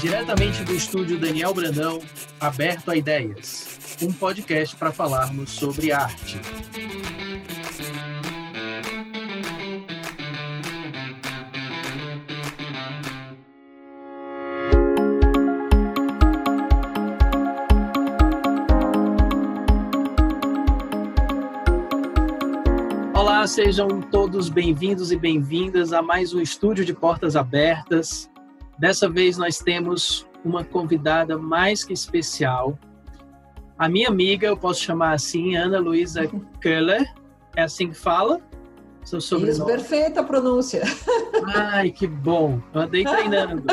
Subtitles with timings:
[0.00, 1.98] Diretamente do estúdio Daniel Brandão,
[2.38, 6.40] Aberto a Ideias, um podcast para falarmos sobre arte.
[23.12, 28.30] Olá, sejam todos bem-vindos e bem-vindas a mais um estúdio de portas abertas.
[28.78, 32.78] Dessa vez nós temos uma convidada mais que especial.
[33.76, 37.12] A minha amiga, eu posso chamar assim, Ana Luísa Keller.
[37.56, 38.40] É assim que fala?
[39.04, 39.52] Seu sobrenome.
[39.52, 40.82] Isso, perfeita pronúncia.
[41.54, 42.60] Ai, que bom.
[42.72, 43.64] Eu andei treinando.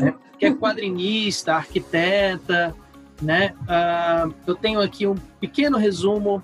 [0.00, 2.74] é, que é quadrinista, arquiteta,
[3.20, 3.54] né?
[3.62, 6.42] Uh, eu tenho aqui um pequeno resumo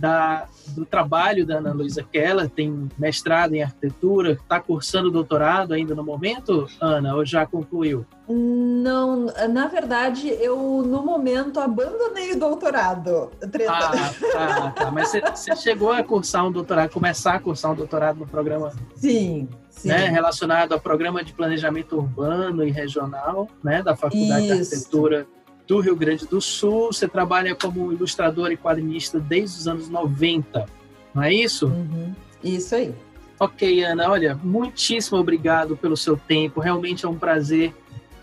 [0.00, 5.94] da, do trabalho da Ana Luísa Keller, tem mestrado em arquitetura, está cursando doutorado ainda
[5.94, 8.06] no momento, Ana, ou já concluiu?
[8.26, 13.30] Não, na verdade, eu no momento abandonei o doutorado.
[13.68, 13.90] Ah,
[14.32, 14.90] tá, tá.
[14.90, 18.72] Mas você, chegou a cursar um doutorado, começar a cursar um doutorado no programa?
[18.94, 19.88] Sim, sim.
[19.88, 24.46] Né, relacionado ao programa de planejamento urbano e regional, né, da Faculdade Isso.
[24.46, 25.26] de Arquitetura
[25.70, 26.92] do Rio Grande do Sul.
[26.92, 30.66] Você trabalha como ilustrador e quadrinista desde os anos 90,
[31.14, 31.68] não é isso?
[31.68, 32.12] Uhum.
[32.42, 32.92] Isso aí.
[33.38, 36.60] Ok, Ana, olha, muitíssimo obrigado pelo seu tempo.
[36.60, 37.72] Realmente é um prazer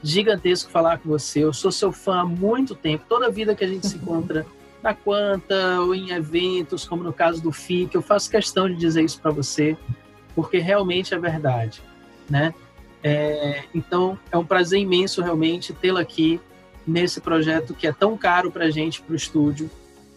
[0.03, 1.39] gigantesco falar com você.
[1.39, 3.05] Eu sou seu fã há muito tempo.
[3.07, 4.45] Toda vida que a gente se encontra
[4.83, 9.05] na Quanta ou em eventos, como no caso do FIC, eu faço questão de dizer
[9.05, 9.77] isso para você,
[10.35, 11.81] porque realmente é verdade,
[12.29, 12.53] né?
[13.01, 16.41] É, então, é um prazer imenso realmente tê-la aqui
[16.87, 19.69] nesse projeto que é tão caro para a gente, para o estúdio,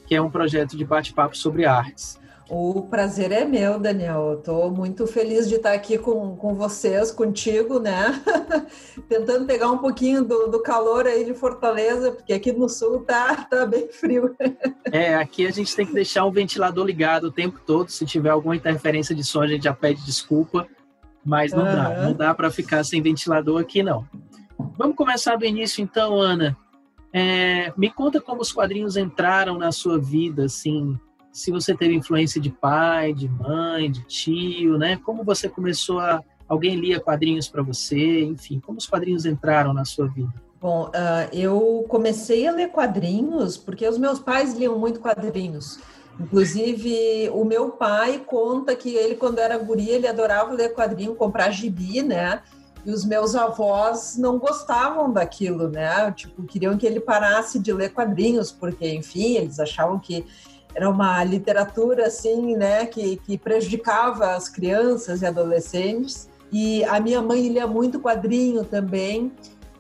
[0.07, 2.21] que é um projeto de bate-papo sobre artes.
[2.51, 4.35] O prazer é meu, Daniel.
[4.37, 8.21] Estou muito feliz de estar aqui com, com vocês, contigo, né?
[9.09, 13.37] Tentando pegar um pouquinho do, do calor aí de Fortaleza, porque aqui no sul tá,
[13.49, 14.35] tá bem frio.
[14.91, 17.89] é, aqui a gente tem que deixar o ventilador ligado o tempo todo.
[17.89, 20.67] Se tiver alguma interferência de som, a gente já pede desculpa.
[21.25, 21.73] Mas não uhum.
[21.73, 24.05] dá, não dá para ficar sem ventilador aqui, não.
[24.77, 26.57] Vamos começar do início então, Ana.
[27.13, 30.99] É, me conta como os quadrinhos entraram na sua vida, assim,
[31.33, 34.97] se você teve influência de pai, de mãe, de tio, né?
[35.05, 39.85] Como você começou a alguém lia quadrinhos para você, enfim, como os quadrinhos entraram na
[39.85, 40.33] sua vida?
[40.61, 45.79] Bom, uh, eu comecei a ler quadrinhos porque os meus pais liam muito quadrinhos.
[46.19, 51.51] Inclusive, o meu pai conta que ele, quando era guria, ele adorava ler quadrinho, comprar
[51.51, 52.43] gibi, né?
[52.85, 56.11] E os meus avós não gostavam daquilo, né?
[56.13, 60.25] Tipo, queriam que ele parasse de ler quadrinhos, porque, enfim, eles achavam que
[60.75, 66.29] era uma literatura, assim, né, que, que prejudicava as crianças e adolescentes.
[66.53, 69.33] E a minha mãe lia muito quadrinho também.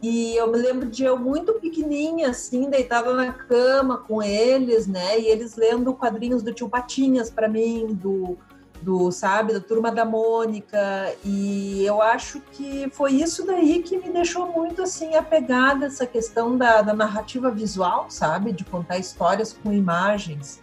[0.02, 5.20] E eu me lembro de eu muito pequenininha, assim, deitada na cama com eles, né?
[5.20, 8.38] E eles lendo quadrinhos do Tio Patinhas para mim, do
[8.82, 11.14] do sabe da turma da Mônica.
[11.24, 16.56] E eu acho que foi isso daí que me deixou muito assim apegada essa questão
[16.56, 20.60] da, da narrativa visual sabe de contar histórias com imagens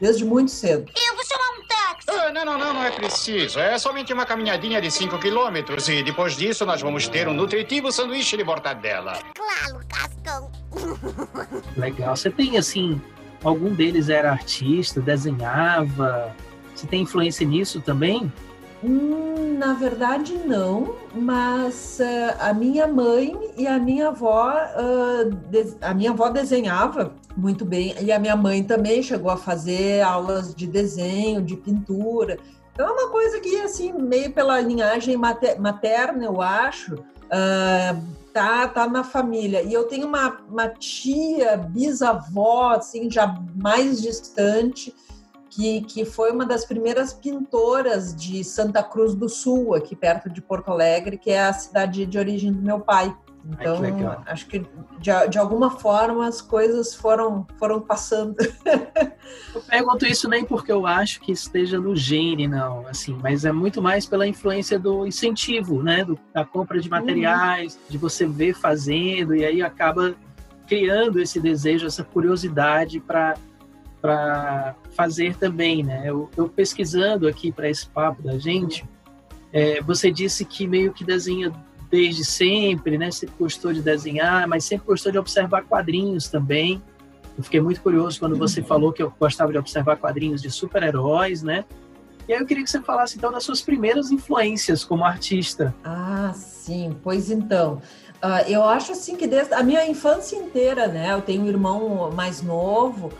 [0.00, 0.90] desde muito cedo.
[0.96, 2.10] Eu vou chamar um táxi.
[2.10, 3.58] Ah, não não não não é preciso.
[3.58, 7.90] É somente uma caminhadinha de 5 quilômetros e depois disso nós vamos ter um nutritivo
[7.90, 9.18] sanduíche de mortadela.
[9.34, 10.50] Claro Cascão.
[11.76, 12.16] Legal.
[12.16, 13.00] Você tem assim
[13.42, 16.34] algum deles era artista desenhava
[16.78, 18.32] você tem influência nisso também?
[18.82, 25.92] Hum, na verdade, não, mas uh, a minha mãe e a minha avó, uh, a
[25.92, 30.66] minha avó desenhava muito bem, e a minha mãe também chegou a fazer aulas de
[30.66, 32.38] desenho, de pintura.
[32.72, 38.00] Então é uma coisa que, assim, meio pela linhagem materna, eu acho, uh,
[38.32, 39.62] tá, tá na família.
[39.62, 44.94] E eu tenho uma, uma tia, bisavó, assim, já mais distante,
[45.58, 50.40] que, que foi uma das primeiras pintoras de Santa Cruz do Sul, aqui perto de
[50.40, 53.12] Porto Alegre, que é a cidade de origem do meu pai.
[53.44, 54.58] Então, Ai, que acho que
[55.00, 58.36] de, de alguma forma as coisas foram, foram passando.
[59.52, 63.50] eu pergunto isso nem porque eu acho que esteja no gene, não, assim, mas é
[63.50, 66.04] muito mais pela influência do incentivo, né?
[66.04, 67.80] Do, da compra de materiais, uhum.
[67.88, 70.14] de você ver fazendo, e aí acaba
[70.68, 73.34] criando esse desejo, essa curiosidade para
[74.00, 76.02] para fazer também, né?
[76.04, 78.84] Eu, eu pesquisando aqui para esse papo da gente,
[79.52, 81.52] é, você disse que meio que desenha
[81.90, 83.10] desde sempre, né?
[83.10, 86.82] Sempre gostou de desenhar, mas sempre gostou de observar quadrinhos também.
[87.36, 91.42] Eu fiquei muito curioso quando você falou que eu gostava de observar quadrinhos de super-heróis,
[91.42, 91.64] né?
[92.28, 95.74] E aí eu queria que você falasse então das suas primeiras influências como artista.
[95.82, 97.80] Ah, sim, pois então.
[98.22, 101.12] Uh, eu acho assim que desde a minha infância inteira, né?
[101.12, 103.10] Eu tenho um irmão mais novo.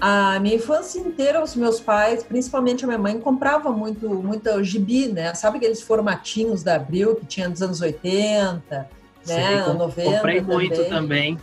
[0.00, 5.08] A minha infância inteira, os meus pais, principalmente a minha mãe, comprava muito, muito gibi,
[5.08, 5.34] né?
[5.34, 8.88] Sabe aqueles formatinhos da Abril que tinha dos anos 80,
[9.26, 9.64] né?
[9.64, 11.38] Sei, 90 comprei muito também.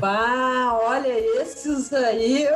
[0.00, 2.46] Bah, olha, esses aí.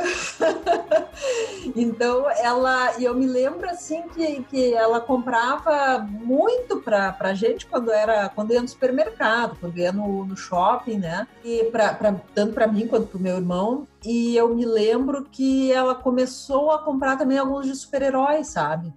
[1.75, 2.93] então, ela.
[2.99, 8.29] E eu me lembro assim que, que ela comprava muito pra, pra gente quando era
[8.29, 11.27] quando ia no supermercado, quando ia no, no shopping, né?
[11.43, 13.87] E pra, pra, tanto para mim quanto pro meu irmão.
[14.05, 18.93] E eu me lembro que ela começou a comprar também alguns de super-heróis, sabe?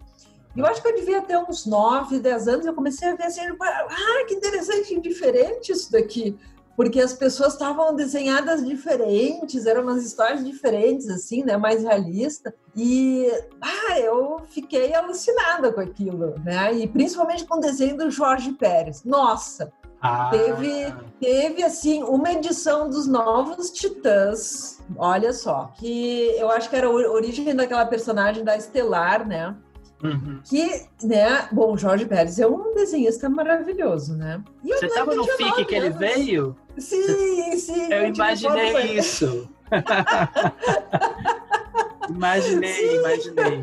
[0.56, 3.40] Eu acho que eu devia ter uns 9, 10 anos, eu comecei a ver assim,
[3.40, 6.36] ah, que interessante e diferente isso daqui.
[6.76, 11.56] Porque as pessoas estavam desenhadas diferentes, eram umas histórias diferentes, assim, né?
[11.56, 12.54] Mais realista.
[12.76, 13.30] E
[13.62, 16.74] ah, eu fiquei alucinada com aquilo, né?
[16.74, 19.04] E principalmente com o desenho do Jorge Pérez.
[19.04, 19.72] Nossa!
[20.00, 26.76] Ah, Teve, teve assim uma edição dos Novos Titãs, olha só, que eu acho que
[26.76, 29.56] era a origem daquela personagem da Estelar, né?
[30.02, 30.40] Uhum.
[30.44, 34.42] Que, né, bom, o Jorge Pérez é um desenhista maravilhoso, né?
[34.62, 36.56] Você estava no FIC que ele veio?
[36.78, 37.92] Sim, sim.
[37.92, 39.48] Eu imaginei isso.
[42.08, 43.60] imaginei, imaginei.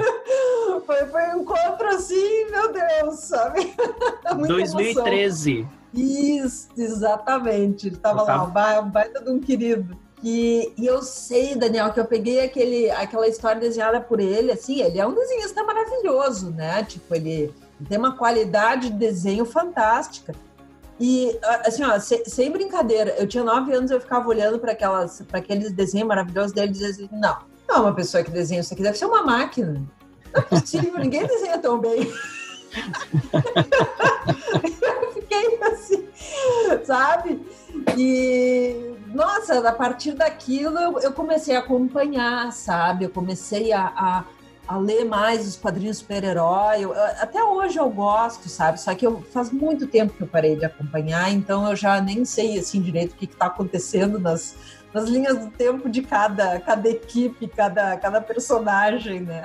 [0.85, 3.74] Foi, foi um encontro assim, meu Deus, sabe?
[4.36, 4.77] Muita emoção.
[4.77, 5.68] 2013.
[5.94, 7.88] Isso, exatamente.
[7.88, 9.97] Ele estava lá, um baita de um querido.
[10.24, 14.81] E, e eu sei, Daniel, que eu peguei aquele, aquela história desenhada por ele, assim,
[14.81, 16.81] ele é um desenhista maravilhoso, né?
[16.86, 17.54] Tipo, ele
[17.90, 20.34] tem uma qualidade de desenho fantástica.
[20.98, 24.72] E, assim, ó, se- sem brincadeira, eu tinha nove anos, eu ficava olhando para
[25.34, 27.38] aqueles desenhos maravilhosos dele e dizia assim, não,
[27.68, 29.84] não é uma pessoa que desenha isso aqui, deve ser uma máquina.
[30.34, 32.10] Não é possível, ninguém desenha tão bem.
[33.34, 36.08] eu fiquei assim,
[36.86, 37.46] sabe?
[37.98, 43.06] E, nossa, a partir daquilo eu, eu comecei a acompanhar, sabe?
[43.06, 44.24] Eu comecei a, a,
[44.68, 46.84] a ler mais os quadrinhos super-herói.
[47.20, 48.80] Até hoje eu gosto, sabe?
[48.80, 52.25] Só que eu, faz muito tempo que eu parei de acompanhar, então eu já nem
[52.25, 54.56] sei, assim, direito o que está acontecendo nas,
[54.94, 59.44] nas linhas do tempo de cada, cada equipe, cada, cada personagem, né?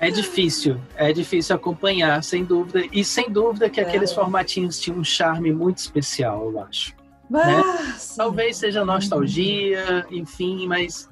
[0.00, 2.86] É difícil, é difícil acompanhar, sem dúvida.
[2.92, 3.84] E sem dúvida que É.
[3.84, 6.94] aqueles formatinhos tinham um charme muito especial, eu acho.
[7.30, 8.14] Sim.
[8.16, 11.08] Talvez seja nostalgia, enfim, mas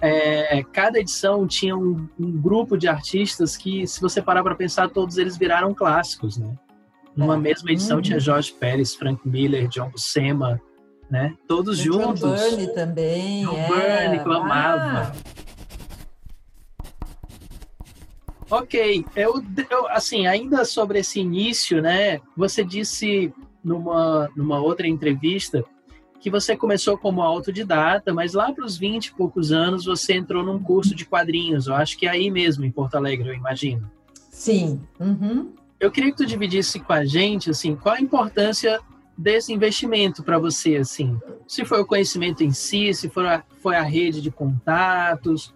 [0.00, 4.88] é, cada edição tinha um, um grupo de artistas que, se você parar para pensar,
[4.90, 6.54] todos eles viraram clássicos, né?
[7.16, 7.38] Numa É.
[7.38, 8.02] mesma edição Uhum.
[8.02, 10.60] tinha Jorge Pérez, Frank Miller, John Buscema,
[11.10, 11.34] né?
[11.46, 12.20] Todos o juntos.
[12.22, 13.44] Burnie também.
[13.44, 13.68] John é.
[13.68, 15.12] Byrne, que eu amava.
[15.12, 15.12] Ah,
[18.50, 22.20] Ok, eu, eu, assim, ainda sobre esse início, né?
[22.36, 25.64] Você disse numa, numa outra entrevista
[26.20, 30.44] que você começou como autodidata, mas lá para os 20 e poucos anos você entrou
[30.44, 31.66] num curso de quadrinhos.
[31.66, 33.90] Eu acho que é aí mesmo, em Porto Alegre, eu imagino.
[34.30, 34.80] sim.
[35.00, 35.52] Uhum.
[35.80, 38.78] Eu queria que tu dividisse com a gente, assim, qual a importância
[39.18, 41.18] desse investimento para você, assim?
[41.44, 45.52] Se foi o conhecimento em si, se foi a, foi a rede de contatos,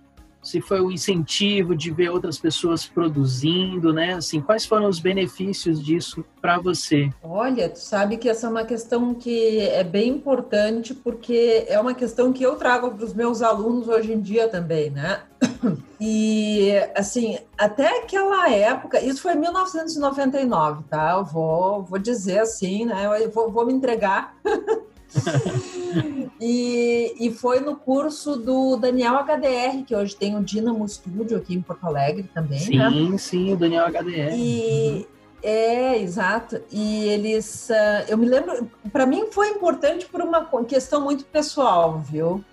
[0.46, 4.14] se foi o incentivo de ver outras pessoas produzindo, né?
[4.14, 7.10] Assim, quais foram os benefícios disso para você?
[7.20, 11.94] Olha, tu sabe que essa é uma questão que é bem importante, porque é uma
[11.94, 15.22] questão que eu trago para os meus alunos hoje em dia também, né?
[15.98, 21.12] E, assim, até aquela época, isso foi em 1999, tá?
[21.16, 23.08] Eu vou, vou dizer assim, né?
[23.18, 24.36] Eu vou, vou me entregar.
[26.40, 31.54] e, e foi no curso do Daniel HDR, que hoje tem o Dynamo Studio aqui
[31.54, 32.90] em Porto Alegre também, né?
[32.90, 34.32] Sim, sim, o Daniel HDR.
[34.34, 35.06] E
[35.42, 36.60] é, exato.
[36.70, 42.00] E eles, ah, eu me lembro, para mim foi importante por uma questão muito pessoal,
[42.00, 42.44] viu?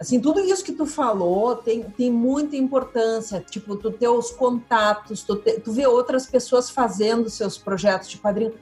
[0.00, 5.24] Assim, tudo isso que tu falou tem, tem muita importância, tipo, tu ter os contatos,
[5.24, 8.54] tu, te- tu ver outras pessoas fazendo seus projetos de quadrinho.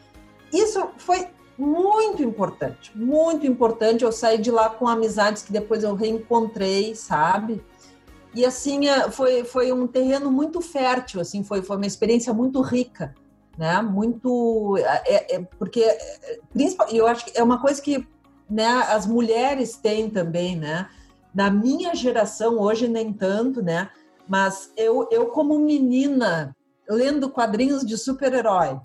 [0.51, 4.05] Isso foi muito importante, muito importante.
[4.05, 7.65] Eu saí de lá com amizades que depois eu reencontrei, sabe?
[8.35, 12.61] E assim, é, foi, foi um terreno muito fértil, assim, foi, foi uma experiência muito
[12.61, 13.15] rica,
[13.57, 13.81] né?
[13.81, 14.77] Muito.
[14.79, 18.07] É, é- porque, é, principal, eu acho que é uma coisa que
[18.49, 20.89] né, as mulheres têm também, né?
[21.35, 23.91] Na minha geração, hoje nem tanto, né?
[24.29, 26.55] Mas eu, eu como menina,
[26.89, 28.79] lendo quadrinhos de super-herói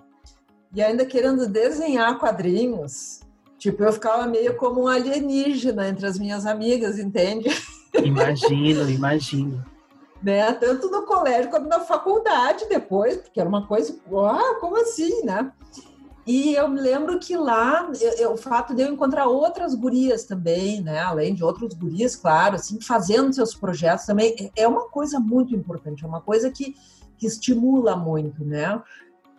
[0.73, 3.21] e ainda querendo desenhar quadrinhos,
[3.57, 7.49] tipo, eu ficava meio como um alienígena entre as minhas amigas, entende?
[8.03, 9.65] Imagino, imagino.
[10.21, 10.53] né?
[10.53, 13.97] Tanto no colégio quanto na faculdade depois, porque era uma coisa,
[14.29, 15.51] ah, como assim, né?
[16.25, 20.23] E eu me lembro que lá, eu, eu, o fato de eu encontrar outras gurias
[20.23, 20.99] também, né?
[20.99, 26.05] Além de outros gurias, claro, assim, fazendo seus projetos também, é uma coisa muito importante,
[26.05, 26.75] é uma coisa que,
[27.17, 28.81] que estimula muito, né?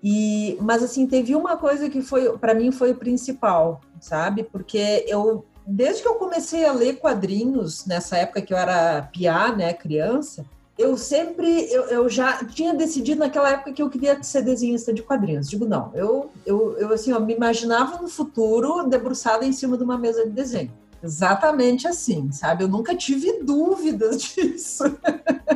[0.02, 4.42] E, mas assim, teve uma coisa que foi, para mim, foi o principal, sabe?
[4.42, 9.54] Porque eu, desde que eu comecei a ler quadrinhos, nessa época que eu era piá,
[9.54, 10.44] né, criança,
[10.76, 15.02] eu sempre, eu, eu, já tinha decidido naquela época que eu queria ser desenhista de
[15.02, 15.48] quadrinhos.
[15.48, 19.84] Digo, não, eu, eu, eu assim, eu me imaginava no futuro debruçada em cima de
[19.84, 20.72] uma mesa de desenho.
[21.02, 22.64] Exatamente assim, sabe?
[22.64, 24.84] Eu nunca tive dúvidas disso.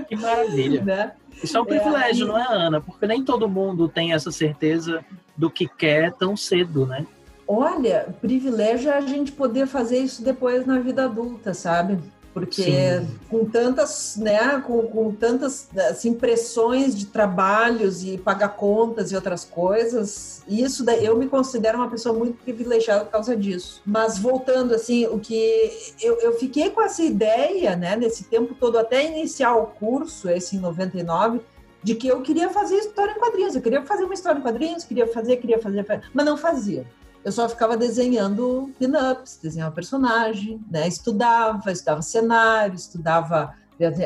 [0.07, 0.85] Que maravilha.
[0.85, 1.12] né?
[1.43, 2.81] Isso é um privilégio, é, não é, Ana?
[2.81, 5.05] Porque nem todo mundo tem essa certeza
[5.37, 7.07] do que quer tão cedo, né?
[7.47, 11.99] Olha, privilégio é a gente poder fazer isso depois na vida adulta, sabe?
[12.37, 13.19] Porque Sim.
[13.31, 19.43] com tantas, né, com, com tantas assim, pressões de trabalhos e pagar contas e outras
[19.43, 23.81] coisas, isso daí, eu me considero uma pessoa muito privilegiada por causa disso.
[23.87, 28.78] Mas voltando assim, o que eu, eu fiquei com essa ideia, né, nesse tempo todo
[28.78, 31.40] até iniciar o curso, esse em 99,
[31.83, 34.85] de que eu queria fazer história em quadrinhos, eu queria fazer uma história em quadrinhos,
[34.85, 36.85] queria fazer, queria fazer, mas não fazia
[37.26, 40.87] eu só ficava desenhando pin-ups, desenhava personagem, né?
[40.87, 43.52] Estudava, estudava cenário, estudava,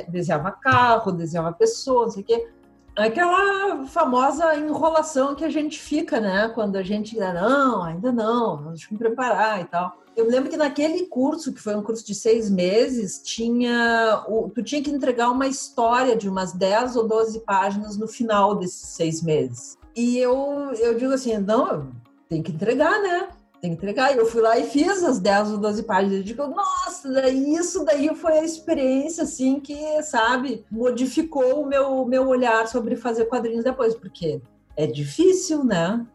[0.08, 2.48] desenhava carro, desenhava pessoas, não sei o quê.
[2.96, 6.50] Aquela famosa enrolação que a gente fica, né?
[6.54, 9.98] Quando a gente, não, ainda não, deixa eu me preparar e tal.
[10.16, 14.62] Eu lembro que naquele curso, que foi um curso de seis meses, tinha o, tu
[14.62, 19.22] tinha que entregar uma história de umas 10 ou 12 páginas no final desses seis
[19.22, 19.76] meses.
[19.94, 21.92] E eu, eu digo assim, não,
[22.30, 23.28] tem que entregar, né?
[23.60, 24.14] Tem que entregar.
[24.14, 26.18] E eu fui lá e fiz as 10 ou 12 páginas.
[26.18, 32.06] Eu digo, nossa, daí, isso daí foi a experiência, assim, que, sabe, modificou o meu,
[32.06, 34.40] meu olhar sobre fazer quadrinhos depois, porque
[34.76, 36.06] é difícil, né?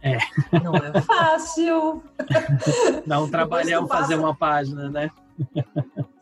[0.00, 0.16] É.
[0.62, 2.04] Não é fácil.
[3.04, 4.02] Dá um trabalhão passa...
[4.02, 5.10] fazer uma página, né?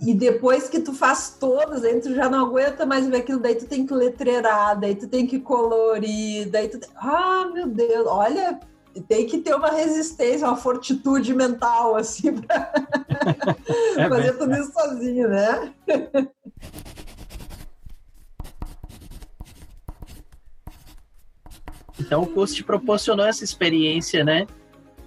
[0.00, 3.54] E depois que tu faz todas, aí tu já não aguenta mais ver aquilo, daí
[3.54, 6.80] tu tem que letreirar, daí tu tem que colorir, daí tu.
[6.96, 8.58] Ah, meu Deus, olha,
[9.00, 12.70] tem que ter uma resistência, uma fortitude mental, assim, para
[13.98, 15.74] é fazer tudo isso sozinho, né?
[21.98, 24.46] Então o curso te proporcionou essa experiência, né?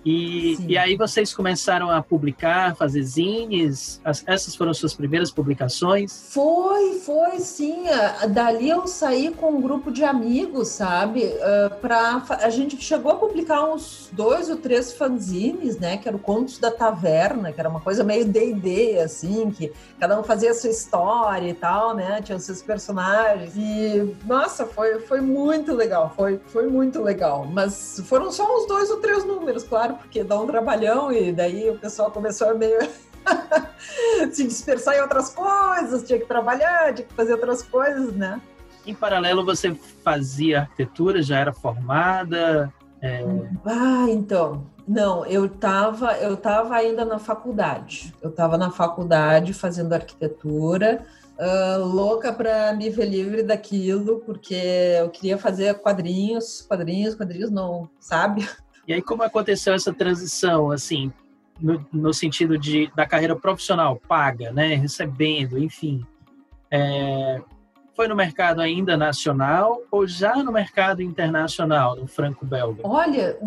[0.05, 3.99] E, e aí vocês começaram a publicar, fazer zines?
[4.03, 6.29] As, essas foram suas primeiras publicações?
[6.29, 7.83] Foi, foi sim.
[8.29, 11.25] Dali eu saí com um grupo de amigos, sabe?
[11.25, 15.97] Uh, pra, a gente chegou a publicar uns dois ou três fanzines, né?
[15.97, 20.17] Que era o Contos da Taverna, que era uma coisa meio D&D, assim, que cada
[20.17, 22.21] um fazia a sua história e tal, né?
[22.21, 23.53] Tinha os seus personagens.
[23.55, 27.45] E, nossa, foi, foi muito legal, foi, foi muito legal.
[27.45, 31.69] Mas foram só uns dois ou três números, claro porque dá um trabalhão e daí
[31.69, 32.79] o pessoal começou a meio
[34.31, 38.41] se dispersar em outras coisas, tinha que trabalhar, tinha que fazer outras coisas, né?
[38.85, 42.73] Em paralelo, você fazia arquitetura, já era formada?
[43.01, 43.23] É...
[43.65, 48.13] Ah, então, não, eu estava eu tava ainda na faculdade.
[48.21, 51.05] Eu estava na faculdade fazendo arquitetura,
[51.37, 54.55] uh, louca para me ver livre daquilo, porque
[54.99, 58.49] eu queria fazer quadrinhos, quadrinhos, quadrinhos não, sabe?
[58.89, 61.13] E aí, como aconteceu essa transição, assim,
[61.61, 66.03] no, no sentido de, da carreira profissional, paga, né, recebendo, enfim,
[66.71, 67.39] é,
[67.95, 72.81] foi no mercado ainda nacional ou já no mercado internacional, no franco-belga?
[72.83, 73.37] Olha,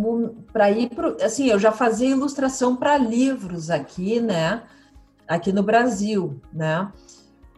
[0.53, 4.63] para ir pro, assim, eu já fazia ilustração para livros aqui, né?
[5.27, 6.89] Aqui no Brasil, né?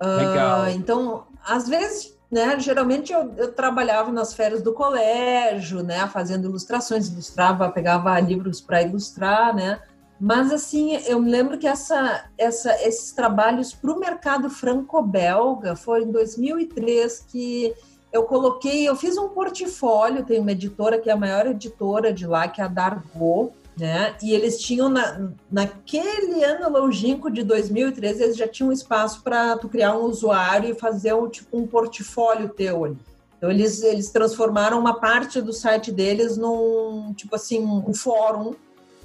[0.02, 0.62] Legal.
[0.62, 2.58] Uh, então, às vezes né?
[2.58, 6.08] Geralmente eu, eu, trabalhava nas férias do colégio, né?
[6.08, 9.80] Fazendo ilustrações, ilustrava, pegava livros para ilustrar, né?
[10.20, 16.02] Mas assim, eu me lembro que essa, essa, esses trabalhos para o mercado franco-belga foi
[16.02, 17.72] em 2003 que
[18.12, 22.26] eu coloquei, eu fiz um portfólio, tem uma editora que é a maior editora de
[22.26, 24.14] lá, que é a Dargo, né?
[24.22, 29.68] E eles tinham na, naquele ano longínquo de 2013, eles já tinham espaço para tu
[29.68, 32.98] criar um usuário e fazer um tipo um portfólio teu ali.
[33.36, 38.54] Então eles eles transformaram uma parte do site deles num tipo assim um fórum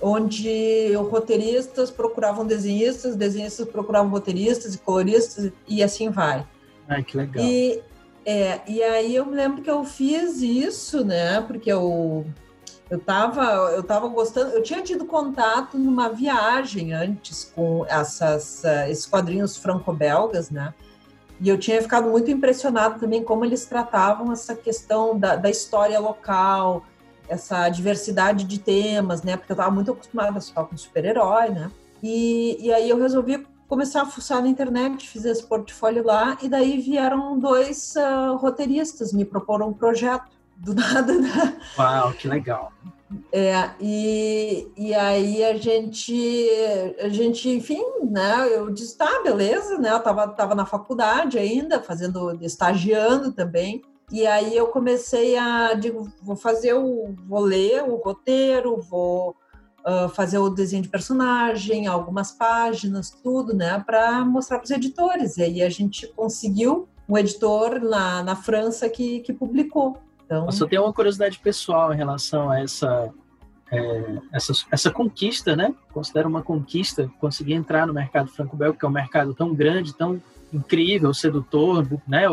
[0.01, 6.47] onde roteiristas procuravam desenhistas, desenhistas procuravam roteiristas e coloristas e assim vai.
[6.87, 7.43] Ai, que legal.
[7.43, 7.81] E,
[8.25, 11.41] é, e aí eu me lembro que eu fiz isso, né?
[11.41, 12.25] Porque eu
[12.89, 13.43] eu estava
[13.73, 19.55] eu tava gostando, eu tinha tido contato numa viagem antes com essas, uh, esses quadrinhos
[19.57, 20.73] franco-belgas, né?
[21.39, 25.99] E eu tinha ficado muito impressionado também como eles tratavam essa questão da, da história
[25.99, 26.83] local,
[27.29, 29.37] essa diversidade de temas, né?
[29.37, 31.71] Porque eu estava muito acostumada só com super-herói, né?
[32.01, 36.49] E, e aí eu resolvi começar a fuçar na internet, fiz esse portfólio lá, e
[36.49, 41.57] daí vieram dois uh, roteiristas me proporam um projeto do nada, né?
[41.77, 42.71] Uau, que legal.
[43.31, 46.47] É, e, e aí a gente,
[47.01, 51.81] a gente, enfim, né, eu disse, tá, beleza, né, eu tava, tava na faculdade ainda,
[51.81, 57.95] fazendo, estagiando também, e aí eu comecei a, digo, vou fazer o, vou ler o
[57.95, 59.35] roteiro, vou
[59.79, 65.37] uh, fazer o desenho de personagem, algumas páginas, tudo, né, para mostrar para os editores,
[65.37, 69.97] e aí a gente conseguiu um editor na, na França que, que publicou,
[70.29, 70.45] então...
[70.45, 73.09] Eu só tenho uma curiosidade pessoal em relação a essa,
[73.71, 75.73] é, essa, essa conquista, né?
[75.91, 80.21] Considero uma conquista conseguir entrar no mercado franco-belga, que é um mercado tão grande, tão
[80.53, 82.25] incrível, sedutor, né?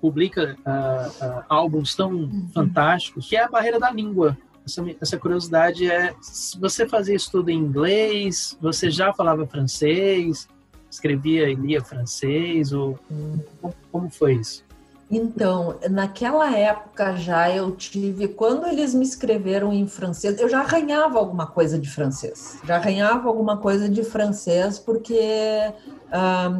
[0.00, 2.48] Publica uh, uh, álbuns tão uhum.
[2.54, 4.38] fantásticos, que é a barreira da língua.
[4.64, 6.14] Essa, essa curiosidade é:
[6.58, 10.48] você fazia estudo em inglês, você já falava francês,
[10.90, 13.44] escrevia e lia francês, ou uhum.
[13.60, 14.67] como, como foi isso?
[15.10, 21.18] Então, naquela época já eu tive, quando eles me escreveram em francês, eu já arranhava
[21.18, 25.18] alguma coisa de francês, já arranhava alguma coisa de francês, porque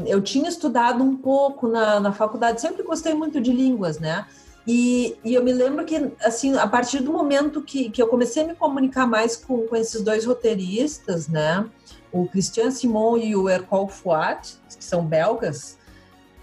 [0.06, 4.26] eu tinha estudado um pouco na, na faculdade, sempre gostei muito de línguas, né?
[4.66, 8.42] E, e, eu me lembro que, assim, a partir do momento que, que eu comecei
[8.42, 11.64] a me comunicar mais com, com esses dois roteiristas, né?
[12.12, 15.77] O Christian Simon e o Hercule Fouat, que são belgas,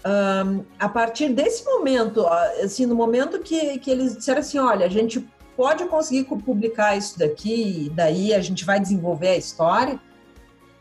[0.06, 2.24] um, a partir desse momento,
[2.62, 7.18] assim, no momento que, que eles disseram assim, olha, a gente pode conseguir publicar isso
[7.18, 10.00] daqui, daí a gente vai desenvolver a história,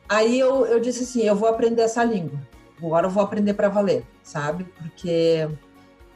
[0.07, 2.39] aí eu, eu disse assim, eu vou aprender essa língua,
[2.77, 4.65] agora eu vou aprender para valer, sabe?
[4.77, 5.49] Porque,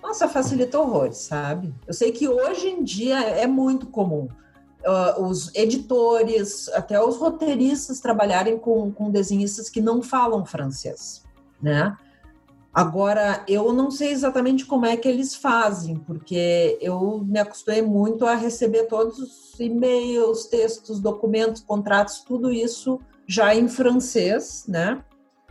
[0.03, 1.73] nossa, facilita horrores, sabe?
[1.87, 4.27] Eu sei que hoje em dia é muito comum
[4.85, 11.23] uh, os editores, até os roteiristas trabalharem com, com desenhistas que não falam francês,
[11.59, 11.97] né?
[12.79, 18.25] Agora, eu não sei exatamente como é que eles fazem, porque eu me acostumei muito
[18.25, 25.03] a receber todos os e-mails, textos, documentos, contratos, tudo isso já em francês, né?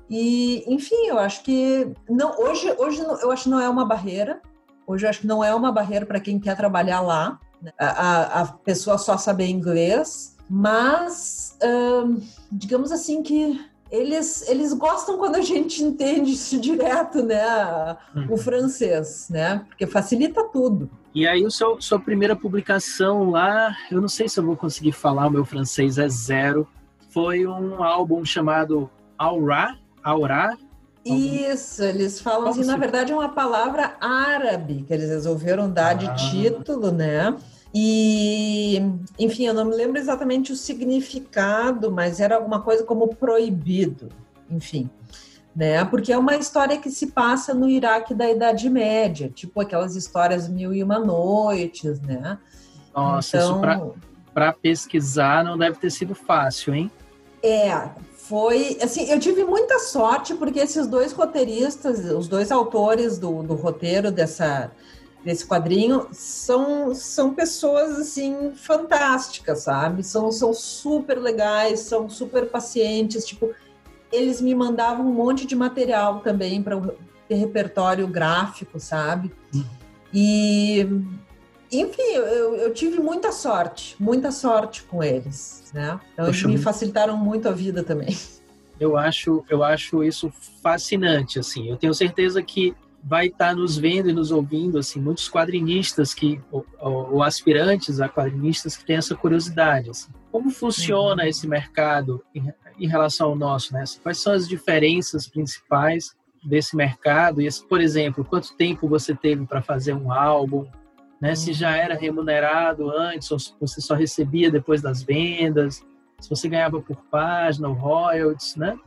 [0.09, 4.41] E, enfim, eu acho que não, hoje, hoje eu acho que não é uma barreira.
[4.87, 7.39] Hoje eu acho que não é uma barreira para quem quer trabalhar lá.
[7.61, 7.71] Né?
[7.79, 15.37] A, a, pessoa só saber inglês, mas hum, digamos assim que eles, eles gostam quando
[15.37, 17.97] a gente entende isso direto, né?
[18.15, 18.37] O uhum.
[18.37, 19.65] francês, né?
[19.69, 20.91] Porque facilita tudo.
[21.15, 24.93] E aí, o seu, sua primeira publicação lá, eu não sei se eu vou conseguir
[24.93, 26.69] falar, o meu francês é zero.
[27.11, 30.57] Foi um álbum chamado Aura, Aura.
[31.05, 35.95] Isso, eles falam assim, na verdade é uma palavra árabe que eles resolveram dar ah.
[35.95, 37.35] de título, né?
[37.75, 38.81] E,
[39.19, 44.09] enfim, eu não me lembro exatamente o significado, mas era alguma coisa como proibido,
[44.51, 44.89] enfim,
[45.55, 45.85] né?
[45.85, 50.49] Porque é uma história que se passa no Iraque da Idade Média, tipo aquelas histórias
[50.49, 52.39] Mil e Uma Noites, né?
[52.95, 53.95] Nossa, então, isso
[54.33, 56.91] para pesquisar não deve ter sido fácil, hein?
[57.43, 63.43] É, foi assim, eu tive muita sorte porque esses dois roteiristas, os dois autores do,
[63.43, 64.71] do roteiro dessa
[65.25, 70.03] desse quadrinho são, são pessoas assim fantásticas, sabe?
[70.03, 73.53] São, são super legais, são super pacientes, tipo,
[74.13, 76.81] eles me mandavam um monte de material também para
[77.29, 79.33] ter repertório gráfico, sabe?
[80.13, 80.87] E
[81.71, 86.01] enfim, eu, eu, tive muita sorte, muita sorte com eles, né?
[86.15, 88.17] Então Poxa, eles me facilitaram muito a vida também.
[88.81, 91.69] Eu acho, eu acho isso fascinante, assim.
[91.69, 96.13] Eu tenho certeza que vai estar tá nos vendo e nos ouvindo, assim, muitos quadrinistas
[96.13, 100.11] que, ou, ou aspirantes a quadrinistas que têm essa curiosidade, assim.
[100.31, 101.29] Como funciona uhum.
[101.29, 103.85] esse mercado em, em, relação ao nosso, né?
[104.03, 107.41] Quais são as diferenças principais desse mercado?
[107.41, 110.67] E, por exemplo, quanto tempo você teve para fazer um álbum?
[111.21, 111.31] Né?
[111.31, 111.37] Uhum.
[111.37, 115.85] Se já era remunerado antes ou se você só recebia depois das vendas?
[116.21, 118.79] Se você ganhava por página ou royalties, né?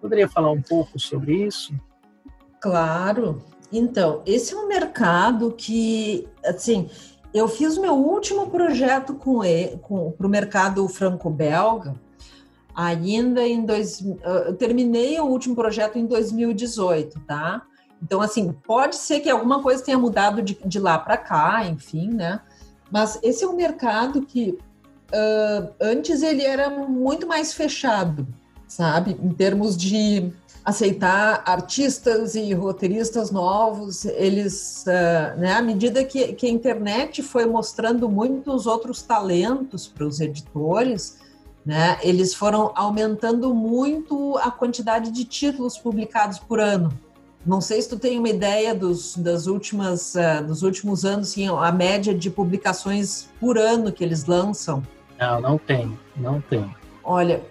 [0.00, 1.72] Poderia falar um pouco sobre isso?
[2.60, 3.42] Claro.
[3.72, 6.90] Então, esse é um mercado que, assim,
[7.32, 9.80] eu fiz meu último projeto com ele,
[10.18, 11.94] para o mercado franco-belga,
[12.74, 14.04] ainda em dois,
[14.46, 17.62] eu terminei o último projeto em 2018, tá?
[18.02, 22.08] Então, assim, pode ser que alguma coisa tenha mudado de, de lá para cá, enfim,
[22.08, 22.40] né?
[22.90, 28.26] Mas esse é um mercado que uh, antes ele era muito mais fechado,
[28.66, 29.16] sabe?
[29.22, 30.32] Em termos de
[30.64, 34.04] aceitar artistas e roteiristas novos.
[34.04, 40.06] Eles, uh, né, à medida que, que a internet foi mostrando muitos outros talentos para
[40.06, 41.18] os editores,
[41.64, 46.92] né, eles foram aumentando muito a quantidade de títulos publicados por ano.
[47.44, 51.48] Não sei se tu tem uma ideia dos, das últimas, uh, dos últimos anos, sim,
[51.48, 54.80] a média de publicações por ano que eles lançam.
[55.18, 56.72] Não, não tem, não tem.
[57.02, 57.42] Olha,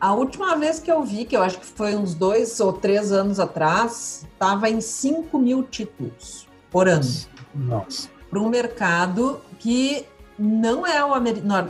[0.00, 3.10] a última vez que eu vi, que eu acho que foi uns dois ou três
[3.10, 7.04] anos atrás, estava em 5 mil títulos por ano.
[7.54, 8.08] Nossa.
[8.30, 10.06] Para um mercado que
[10.38, 11.10] não é o,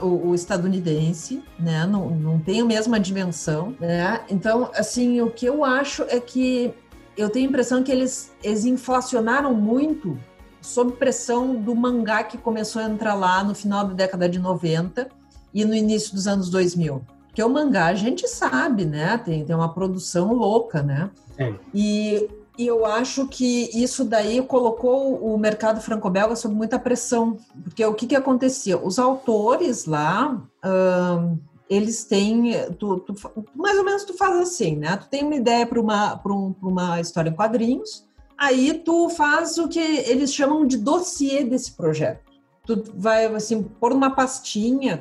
[0.02, 1.86] o, o, estadunidense, né?
[1.86, 4.20] Não, não tem a mesma dimensão, né?
[4.28, 6.74] Então, assim, o que eu acho é que
[7.16, 10.18] eu tenho a impressão que eles, eles inflacionaram muito
[10.60, 15.08] sob pressão do mangá que começou a entrar lá no final da década de 90
[15.54, 17.02] e no início dos anos 2000.
[17.28, 19.16] Porque o mangá a gente sabe, né?
[19.18, 21.10] Tem, tem uma produção louca, né?
[21.36, 21.54] É.
[21.72, 27.38] E, e eu acho que isso daí colocou o mercado franco-belga sob muita pressão.
[27.62, 28.76] Porque o que, que acontecia?
[28.76, 30.42] Os autores lá.
[30.64, 31.38] Hum,
[31.70, 33.14] eles têm, tu, tu,
[33.54, 34.96] mais ou menos tu faz assim, né?
[34.96, 38.06] Tu tem uma ideia para uma, um, uma história em quadrinhos,
[38.38, 42.27] aí tu faz o que eles chamam de dossiê desse projeto
[42.76, 45.00] tu vai assim pôr uma pastinha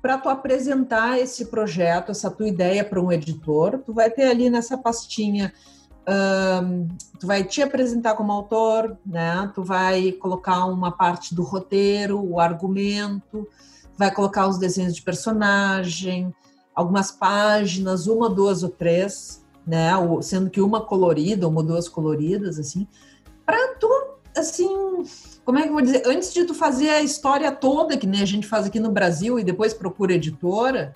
[0.00, 4.48] para tu apresentar esse projeto, essa tua ideia para um editor, tu vai ter ali
[4.48, 5.52] nessa pastinha
[6.08, 6.88] um,
[7.18, 9.50] tu vai te apresentar como autor, né?
[9.54, 13.48] Tu vai colocar uma parte do roteiro, o argumento,
[13.96, 16.34] vai colocar os desenhos de personagem,
[16.74, 19.90] algumas páginas, uma, duas ou três, né?
[20.22, 22.86] Sendo que uma colorida, uma ou duas coloridas, assim,
[23.46, 23.88] para tu,
[24.36, 25.04] assim,
[25.44, 26.02] como é que eu vou dizer?
[26.06, 29.38] Antes de tu fazer a história toda, que nem a gente faz aqui no Brasil
[29.38, 30.94] e depois procura editora,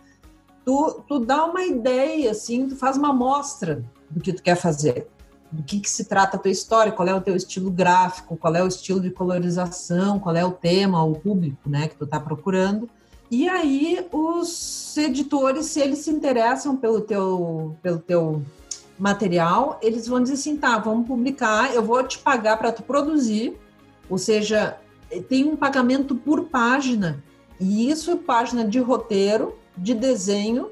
[0.65, 5.09] tu, tu dá uma ideia, assim, tu faz uma amostra do que tu quer fazer.
[5.51, 8.55] Do que, que se trata a tua história, qual é o teu estilo gráfico, qual
[8.55, 12.19] é o estilo de colorização, qual é o tema, o público, né, que tu tá
[12.19, 12.91] procurando.
[13.31, 18.43] E aí os editores, se eles se interessam pelo teu, pelo teu
[18.99, 23.57] material, eles vão dizer assim, tá, vamos publicar, eu vou te pagar para tu produzir,
[24.09, 24.79] ou seja,
[25.29, 27.23] tem um pagamento por página,
[27.61, 30.71] e isso é página de roteiro, de desenho,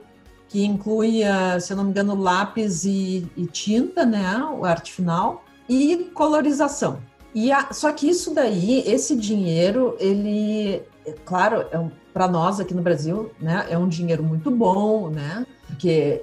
[0.49, 1.23] que inclui,
[1.61, 7.01] se eu não me engano, lápis e, e tinta, né, o arte final, e colorização.
[7.35, 12.61] E a, só que isso daí, esse dinheiro, ele, é claro, é um, para nós
[12.61, 16.23] aqui no Brasil, né, é um dinheiro muito bom, né, porque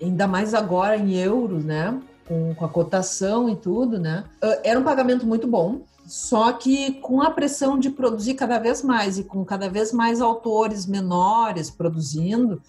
[0.00, 4.24] ainda mais agora em euros, né, com, com a cotação e tudo, né,
[4.62, 9.18] era um pagamento muito bom, só que com a pressão de produzir cada vez mais
[9.18, 12.60] e com cada vez mais autores menores produzindo,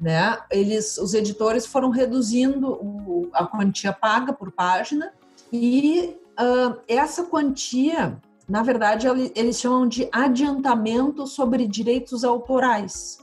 [0.00, 5.12] né, eles, os editores foram reduzindo o, a quantia paga por página
[5.52, 13.18] e uh, essa quantia, na verdade, eles chamam de adiantamento sobre direitos autorais.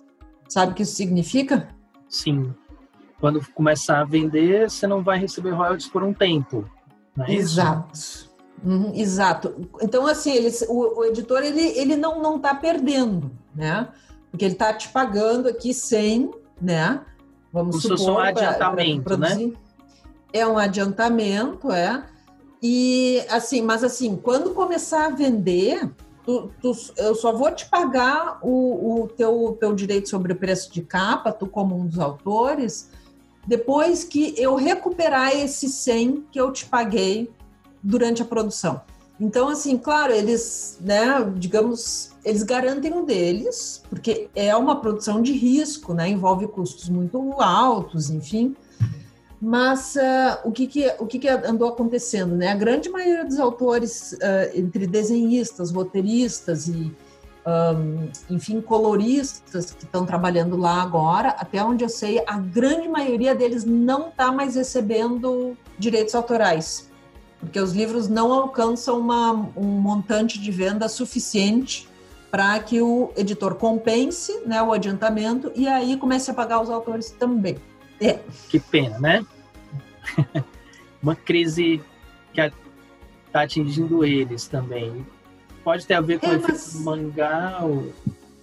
[0.48, 1.70] Sabe o que isso significa?
[2.10, 2.54] Sim.
[3.22, 6.68] Quando começar a vender, você não vai receber royalties por um tempo.
[7.20, 8.32] É Exato.
[8.64, 9.70] Uhum, exato.
[9.82, 13.88] Então, assim, eles, o, o, editor ele, ele não não está perdendo, né?
[14.30, 17.02] Porque ele está te pagando aqui 100, né?
[17.54, 18.16] Vamos Como supor.
[18.16, 19.52] um adiantamento, pra, pra né?
[20.34, 22.04] É um adiantamento, é.
[22.62, 25.90] E assim, mas assim, quando começar a vender,
[26.24, 30.72] tu, tu, eu só vou te pagar o, o teu, teu direito sobre o preço
[30.72, 32.90] de capa, tu como um dos autores,
[33.46, 37.30] depois que eu recuperar esse 100 que eu te paguei
[37.82, 38.82] durante a produção.
[39.20, 45.32] Então, assim, claro, eles, né, digamos, eles garantem o deles, porque é uma produção de
[45.32, 48.56] risco, né, envolve custos muito altos, enfim.
[49.40, 52.36] Mas uh, o, que, que, o que, que andou acontecendo?
[52.36, 52.50] Né?
[52.50, 56.92] A grande maioria dos autores, uh, entre desenhistas, roteiristas e,
[57.46, 63.34] um, enfim, coloristas que estão trabalhando lá agora, até onde eu sei, a grande maioria
[63.34, 66.92] deles não está mais recebendo direitos autorais
[67.42, 71.90] porque os livros não alcançam uma, um montante de venda suficiente
[72.30, 77.10] para que o editor compense né, o adiantamento e aí comece a pagar os autores
[77.10, 77.58] também.
[78.00, 78.20] É.
[78.48, 79.26] Que pena, né?
[81.02, 81.82] uma crise
[82.32, 85.06] que está atingindo eles também.
[85.64, 86.76] Pode ter a ver com é, o mas...
[86.76, 87.92] mangá ou...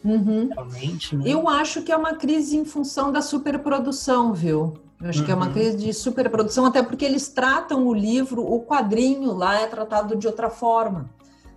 [0.04, 0.48] Uhum.
[0.52, 1.24] Realmente, né?
[1.26, 4.78] Eu acho que é uma crise em função da superprodução, viu?
[5.00, 5.26] Eu acho uhum.
[5.26, 5.52] que é uma uhum.
[5.52, 10.26] crise de superprodução, até porque eles tratam o livro, o quadrinho lá é tratado de
[10.26, 11.10] outra forma.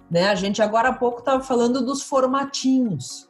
[0.10, 0.28] Né?
[0.30, 3.28] A gente agora há pouco estava falando dos formatinhos,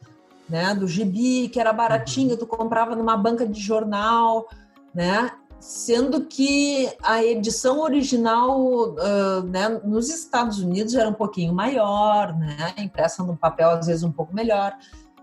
[0.48, 0.74] né?
[0.74, 2.36] Do gibi, que era baratinho, uhum.
[2.36, 4.48] tu comprava numa banca de jornal,
[4.92, 5.30] né?
[5.62, 12.74] Sendo que a edição original uh, né, nos Estados Unidos era um pouquinho maior, né,
[12.78, 14.76] impressa num papel às vezes um pouco melhor.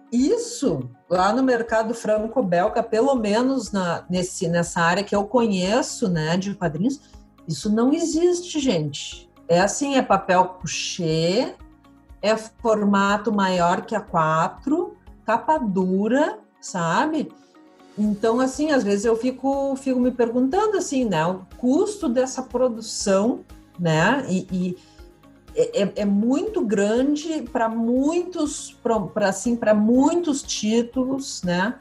[0.10, 6.38] Isso lá no mercado franco-belga, pelo menos na, nesse, nessa área que eu conheço, né,
[6.38, 7.02] de quadrinhos,
[7.46, 9.30] isso não existe, gente.
[9.46, 11.54] É assim, é papel couché,
[12.22, 17.30] é formato maior que a 4, capa dura, sabe?
[18.00, 23.42] Então, assim, às vezes eu fico, fico me perguntando, assim, né, o custo dessa produção,
[23.78, 24.78] né, e, e
[25.54, 31.76] é, é, é muito grande para muitos, para assim, para muitos títulos, né?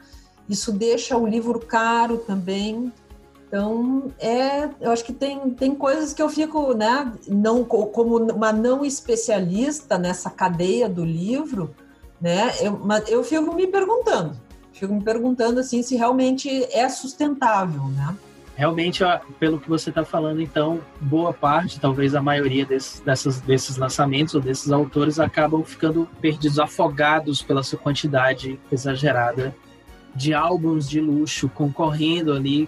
[0.49, 2.91] Isso deixa o livro caro também.
[3.47, 8.51] Então, é, eu acho que tem, tem coisas que eu fico, né, não como uma
[8.51, 11.73] não especialista nessa cadeia do livro,
[12.19, 12.51] né?
[12.59, 12.77] Eu,
[13.07, 14.35] eu fico me perguntando,
[14.79, 18.15] fico me perguntando assim se realmente é sustentável, né?
[18.55, 19.03] Realmente,
[19.39, 24.35] pelo que você está falando, então, boa parte, talvez a maioria desses, dessas, desses lançamentos
[24.35, 29.55] ou desses autores acabam ficando perdidos, afogados pela sua quantidade exagerada
[30.13, 32.67] de álbuns de luxo concorrendo ali,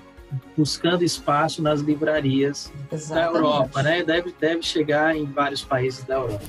[0.55, 3.33] buscando espaço nas livrarias Exatamente.
[3.33, 4.03] da Europa, né?
[4.03, 6.45] Deve, deve chegar em vários países da Europa.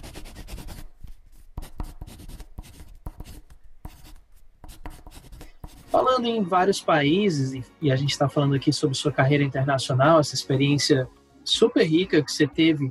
[5.92, 10.34] Falando em vários países, e a gente está falando aqui sobre sua carreira internacional, essa
[10.34, 11.06] experiência
[11.44, 12.86] super rica que você teve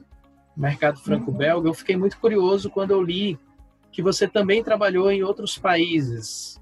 [0.56, 3.40] no mercado franco-belga, eu fiquei muito curioso quando eu li
[3.92, 6.62] que você também trabalhou em outros países.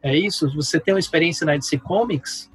[0.00, 0.48] É isso?
[0.54, 2.48] Você tem uma experiência na DC Comics?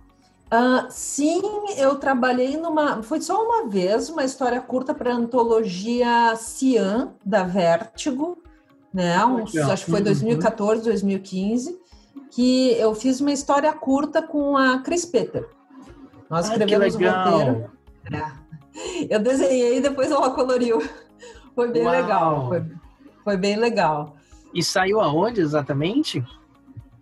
[0.46, 1.42] Uh, sim,
[1.78, 3.04] eu trabalhei numa.
[3.04, 8.42] Foi só uma vez, uma história curta para a antologia Cian, da Vertigo,
[8.94, 9.18] né?
[9.70, 10.86] Acho que foi 2014, uhum.
[10.86, 11.85] 2015
[12.36, 15.48] que eu fiz uma história curta com a Chris Peter.
[16.30, 17.72] Nós escrevemos o roteiro.
[18.12, 18.46] É.
[19.10, 20.84] Eu desenhei e depois ela coloriu.
[21.56, 21.92] Foi bem Uau.
[21.94, 22.48] legal.
[22.50, 22.66] Foi,
[23.24, 24.18] foi, bem legal.
[24.54, 26.22] E saiu aonde exatamente?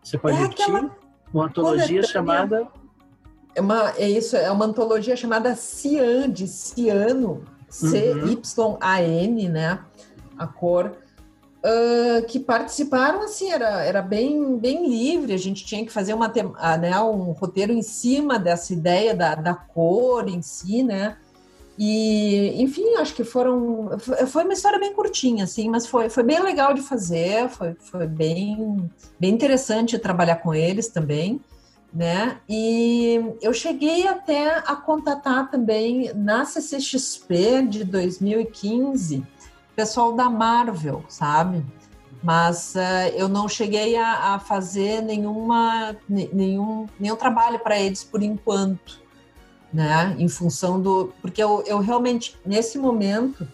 [0.04, 0.92] Você pode é repetir?
[1.34, 2.68] Uma antologia chamada.
[3.56, 9.80] É, uma, é isso, é uma antologia chamada Cian, de Ciano, C-Y-A-N, né?
[10.38, 10.92] A cor
[11.64, 16.28] uh, que participaram, assim, era, era bem, bem livre, a gente tinha que fazer uma,
[16.28, 21.18] uh, né, um roteiro em cima dessa ideia da, da cor em si, né?
[21.78, 23.98] E, enfim, acho que foram.
[24.28, 28.06] Foi uma história bem curtinha, assim, mas foi, foi bem legal de fazer, foi, foi
[28.06, 31.42] bem, bem interessante trabalhar com eles também,
[31.92, 32.38] né?
[32.48, 39.33] E eu cheguei até a contatar também na CCXP de 2015
[39.76, 41.64] pessoal da Marvel, sabe?
[42.22, 48.24] Mas uh, eu não cheguei a, a, fazer nenhuma, nenhum, nenhum trabalho para eles por
[48.24, 49.02] enquanto,
[49.74, 50.16] né?
[50.18, 51.14] Em função do.
[51.22, 53.46] Porque eu, eu realmente, nesse momento,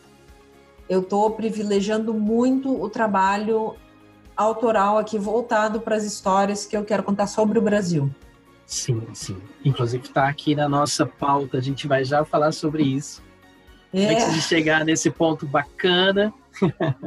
[0.88, 3.76] eu estou privilegiando muito o trabalho
[4.38, 8.10] autoral aqui voltado para as histórias que eu quero contar sobre o Brasil.
[8.66, 9.38] Sim, sim.
[9.66, 13.22] Inclusive está aqui na nossa pauta, a gente vai já falar sobre isso.
[13.94, 14.14] É.
[14.14, 16.34] Antes de chegar nesse ponto bacana.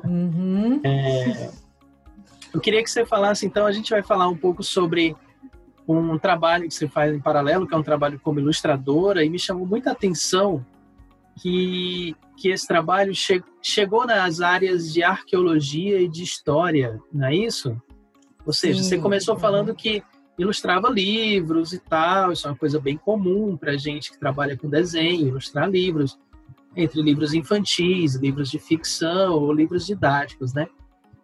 [0.04, 0.80] Uhum.
[0.82, 1.50] é,
[2.52, 5.16] eu queria que você falasse, então, a gente vai falar um pouco sobre
[5.88, 9.38] um trabalho que você faz em paralelo, que é um trabalho como ilustradora, e me
[9.38, 10.64] chamou muita atenção
[11.40, 17.34] que, que esse trabalho che chegou nas áreas de arqueologia e de história, não é
[17.34, 17.80] isso?
[18.44, 18.88] Ou seja, Sim.
[18.88, 20.02] você começou falando que
[20.38, 24.68] ilustrava livros e tal, isso é uma coisa bem comum para gente que trabalha com
[24.68, 26.18] desenho, ilustrar livros
[26.76, 30.66] entre livros infantis, livros de ficção ou livros didáticos, né?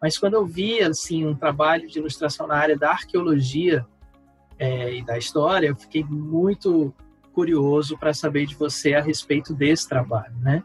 [0.00, 3.84] Mas quando eu vi assim um trabalho de ilustração na área da arqueologia
[4.58, 6.94] é, e da história, eu fiquei muito
[7.32, 10.62] curioso para saber de você a respeito desse trabalho, né?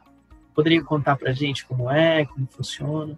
[0.54, 3.17] Poderia contar para gente como é, como funciona?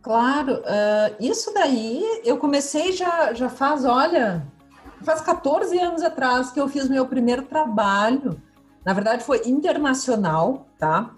[0.00, 4.46] Claro, uh, isso daí eu comecei já, já faz, olha,
[5.02, 8.40] faz 14 anos atrás que eu fiz meu primeiro trabalho
[8.84, 11.10] na verdade, foi internacional, tá?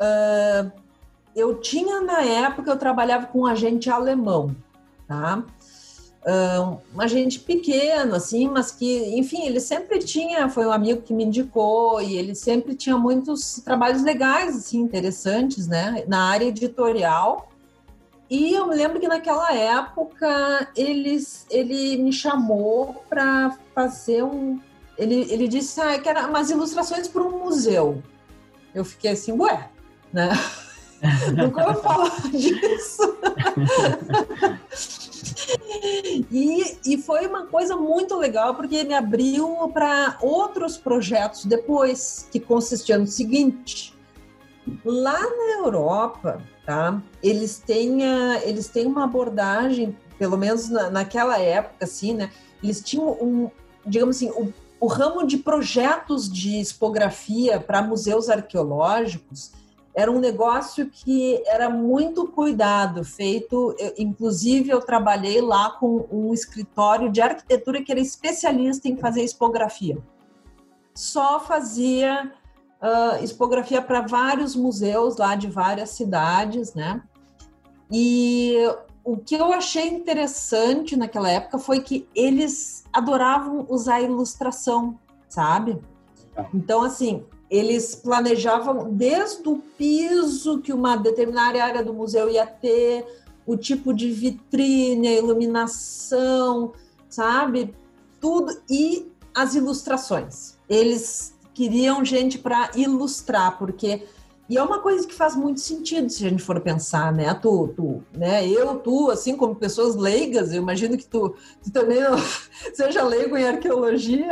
[0.00, 0.70] Uh,
[1.34, 4.54] eu tinha, na época, eu trabalhava com um agente alemão,
[5.06, 5.42] tá?
[6.22, 11.14] Uh, um agente pequeno, assim, mas que, enfim, ele sempre tinha, foi um amigo que
[11.14, 17.48] me indicou, e ele sempre tinha muitos trabalhos legais, assim, interessantes, né, na área editorial.
[18.28, 24.60] E eu me lembro que naquela época eles, ele me chamou para fazer um
[24.98, 28.02] ele, ele disse ah, que eram umas ilustrações para um museu.
[28.74, 29.70] Eu fiquei assim, ué,
[30.12, 30.30] né?
[31.36, 33.16] Nunca vou falar disso.
[36.30, 42.38] E, e foi uma coisa muito legal, porque me abriu para outros projetos depois, que
[42.38, 43.94] consistia no seguinte:
[44.84, 47.00] lá na Europa, tá?
[47.22, 48.02] Eles têm,
[48.44, 52.30] eles têm uma abordagem, pelo menos na, naquela época, assim, né?
[52.62, 53.50] Eles tinham um,
[53.86, 59.52] digamos assim, o, o ramo de projetos de expografia para museus arqueológicos
[59.94, 63.74] era um negócio que era muito cuidado, feito.
[63.78, 69.22] Eu, inclusive, eu trabalhei lá com um escritório de arquitetura que era especialista em fazer
[69.22, 69.98] expografia.
[70.94, 72.32] Só fazia
[72.80, 77.02] uh, expografia para vários museus lá de várias cidades, né?
[77.90, 78.56] E
[79.08, 84.98] o que eu achei interessante naquela época foi que eles adoravam usar ilustração,
[85.30, 85.78] sabe?
[86.34, 86.46] Tá.
[86.52, 93.06] Então, assim, eles planejavam desde o piso que uma determinada área do museu ia ter,
[93.46, 96.74] o tipo de vitrine, a iluminação,
[97.08, 97.74] sabe?
[98.20, 100.58] Tudo e as ilustrações.
[100.68, 104.06] Eles queriam gente para ilustrar, porque
[104.48, 107.34] e é uma coisa que faz muito sentido se a gente for pensar, né?
[107.34, 108.48] Tu, tu né?
[108.48, 111.98] Eu, tu, assim como pessoas leigas, eu imagino que tu, tu também
[112.72, 114.28] seja leigo em arqueologia.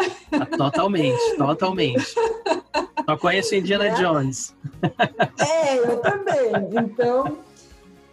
[0.57, 2.15] Totalmente, totalmente.
[3.05, 3.95] Só conheço Indiana é.
[3.95, 4.55] Jones.
[5.39, 6.51] É, eu também.
[6.73, 7.39] Então,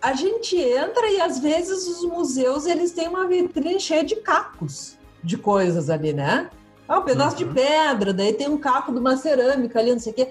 [0.01, 4.97] a gente entra e às vezes os museus eles têm uma vitrine cheia de cacos
[5.23, 6.49] de coisas ali, né?
[6.85, 7.47] Ah, um pedaço uhum.
[7.47, 10.27] de pedra, daí tem um caco de uma cerâmica ali, não sei o quê.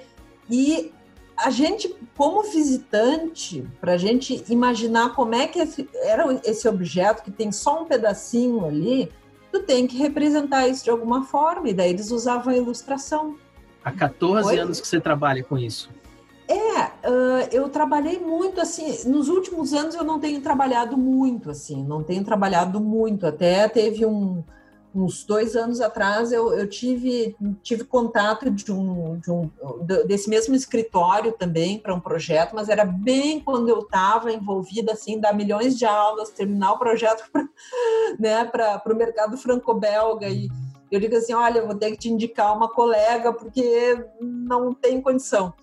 [0.50, 0.92] E
[1.42, 5.60] a gente, como visitante, para a gente imaginar como é que
[6.02, 9.10] era esse objeto que tem só um pedacinho ali,
[9.50, 13.36] tu tem que representar isso de alguma forma, e daí eles usavam a ilustração.
[13.84, 14.58] Há 14 Oi?
[14.58, 15.90] anos que você trabalha com isso.
[16.48, 19.08] É, uh, eu trabalhei muito assim.
[19.08, 23.26] Nos últimos anos eu não tenho trabalhado muito assim, não tenho trabalhado muito.
[23.26, 24.44] Até teve um,
[24.94, 29.50] uns dois anos atrás eu, eu tive, tive contato de um, de um
[30.06, 35.18] desse mesmo escritório também para um projeto, mas era bem quando eu estava envolvida assim,
[35.18, 37.42] dar milhões de aulas, terminar o projeto para
[38.18, 38.50] né,
[38.84, 40.48] o mercado franco-belga e
[40.90, 45.00] eu digo assim, olha, eu vou ter que te indicar uma colega porque não tem
[45.00, 45.54] condição.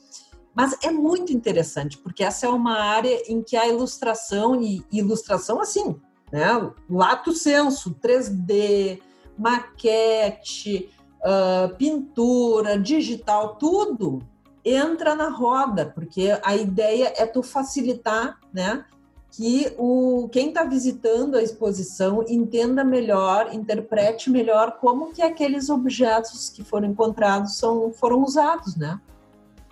[0.56, 5.62] Mas é muito interessante, porque essa é uma área em que a ilustração, e ilustração
[5.62, 5.96] assim,
[6.32, 9.00] né, lato senso, 3D,
[9.40, 10.90] maquete,
[11.22, 14.22] uh, pintura, digital, tudo
[14.64, 18.86] entra na roda, porque a ideia é tu facilitar, né?
[19.32, 26.50] Que o quem está visitando a exposição entenda melhor, interprete melhor como que aqueles objetos
[26.50, 29.00] que foram encontrados são, foram usados, né?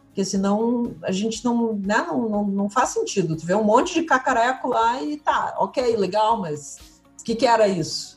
[0.06, 3.36] Porque senão a gente não, né, não, não, não faz sentido.
[3.36, 6.78] Tu vê um monte de cacareco lá e tá, ok, legal, mas
[7.20, 8.17] o que, que era isso?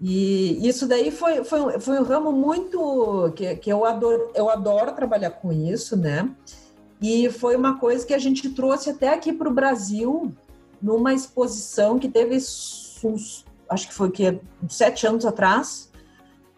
[0.00, 4.92] E isso daí foi, foi, foi um ramo muito que, que eu, adoro, eu adoro
[4.92, 6.30] trabalhar com isso, né?
[7.00, 10.32] E foi uma coisa que a gente trouxe até aqui para o Brasil
[10.80, 15.90] numa exposição que teve uns, acho que foi que sete anos atrás,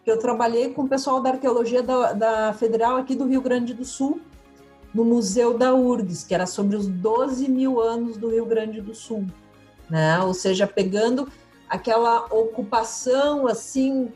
[0.03, 3.73] que eu trabalhei com o pessoal da arqueologia da, da Federal aqui do Rio Grande
[3.73, 4.19] do Sul,
[4.93, 8.95] no Museu da URGS, que era sobre os 12 mil anos do Rio Grande do
[8.95, 9.25] Sul,
[9.89, 10.19] né?
[10.19, 11.29] Ou seja, pegando
[11.69, 14.11] aquela ocupação assim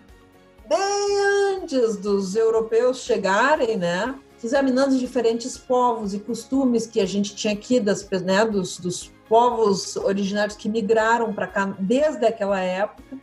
[0.68, 4.16] bem antes dos europeus chegarem, né?
[4.44, 9.12] Examinando os diferentes povos e costumes que a gente tinha aqui das, né, dos, dos
[9.30, 13.18] povos originários que migraram para cá desde aquela época.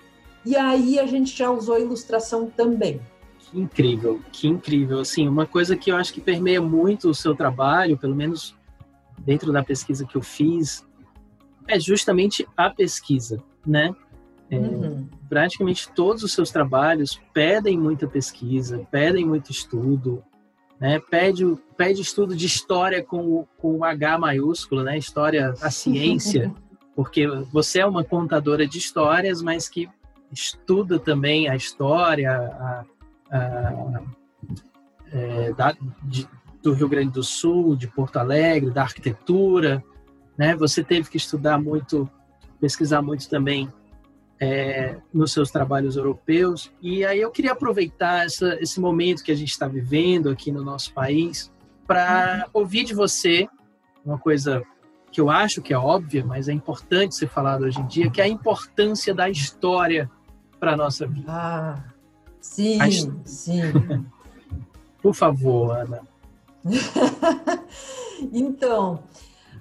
[0.47, 3.01] E aí a gente já usou a ilustração também.
[3.39, 5.01] Que incrível, que incrível.
[5.01, 8.57] Assim, uma coisa que eu acho que permeia muito o seu trabalho, pelo menos
[9.19, 10.87] dentro da pesquisa que eu fiz,
[11.69, 13.95] é justamente a pesquisa, né?
[14.51, 15.07] É, uhum.
[15.29, 20.25] Praticamente todos os seus trabalhos pedem muita pesquisa, pedem muito estudo,
[20.81, 20.99] né?
[20.99, 21.45] Pede,
[21.77, 24.99] pede estudo de história com, com o H maiúsculo, né?
[24.99, 26.53] História, a ciência,
[26.97, 29.89] porque você é uma contadora de histórias, mas que
[30.33, 32.85] estuda também a história a,
[33.31, 34.03] a,
[35.13, 36.27] é, da, de,
[36.61, 39.85] do Rio Grande do Sul, de Porto Alegre, da arquitetura,
[40.37, 40.57] né?
[40.57, 42.11] Você teve que estudar muito,
[42.59, 43.71] pesquisar muito também
[44.41, 46.73] é, nos seus trabalhos europeus.
[46.81, 50.65] E aí eu queria aproveitar essa, esse momento que a gente está vivendo aqui no
[50.65, 51.53] nosso país
[51.87, 53.47] para ouvir de você
[54.05, 54.63] uma coisa
[55.13, 58.21] que eu acho que é óbvia, mas é importante ser falado hoje em dia, que
[58.21, 60.11] é a importância da história
[60.59, 61.27] para a nossa vida.
[61.29, 61.85] Ah,
[62.41, 63.61] sim, sim.
[65.03, 66.03] Por favor, Ana.
[68.33, 69.03] então,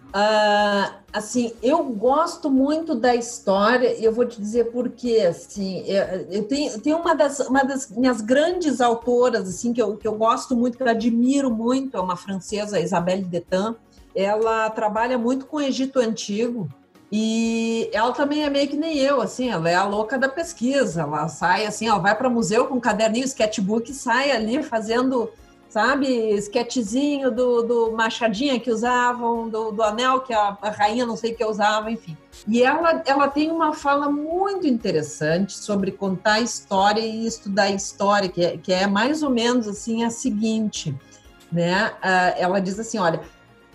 [0.10, 5.26] Uh, assim, eu gosto muito da história e eu vou te dizer por quê.
[5.30, 9.98] Assim, eu, eu tenho, tenho uma, das, uma das minhas grandes autoras assim que eu,
[9.98, 13.76] que eu gosto muito, que eu admiro muito, é uma francesa, Isabelle Detan.
[14.16, 16.68] Ela trabalha muito com o Egito Antigo
[17.12, 21.02] e ela também é meio que nem eu, assim, ela é a louca da pesquisa.
[21.02, 25.30] Ela sai assim, ó, vai para museu com um caderninho, sketchbook, sai ali fazendo
[25.70, 26.08] sabe?
[26.32, 31.34] Esquetezinho do, do Machadinha que usavam, do, do anel que a, a, rainha não sei
[31.34, 32.18] que usava, enfim.
[32.48, 38.44] E ela, ela tem uma fala muito interessante sobre contar história e estudar história, que
[38.44, 40.96] é, que é mais ou menos assim a seguinte,
[41.52, 41.92] né?
[42.00, 43.22] Uh, ela diz assim, olha,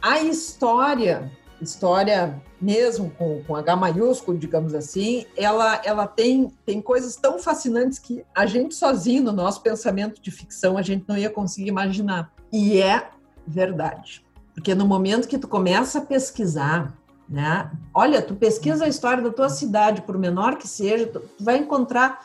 [0.02, 1.30] a história
[1.64, 7.98] história mesmo com, com H maiúsculo, digamos assim, ela, ela tem, tem coisas tão fascinantes
[7.98, 12.32] que a gente sozinho, no nosso pensamento de ficção, a gente não ia conseguir imaginar.
[12.52, 13.10] E é
[13.46, 14.24] verdade.
[14.54, 16.96] Porque no momento que tu começa a pesquisar,
[17.28, 17.70] né?
[17.92, 22.24] Olha, tu pesquisa a história da tua cidade, por menor que seja, tu vai encontrar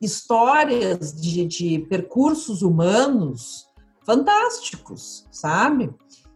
[0.00, 3.66] histórias de, de percursos humanos
[4.04, 5.90] fantásticos, sabe?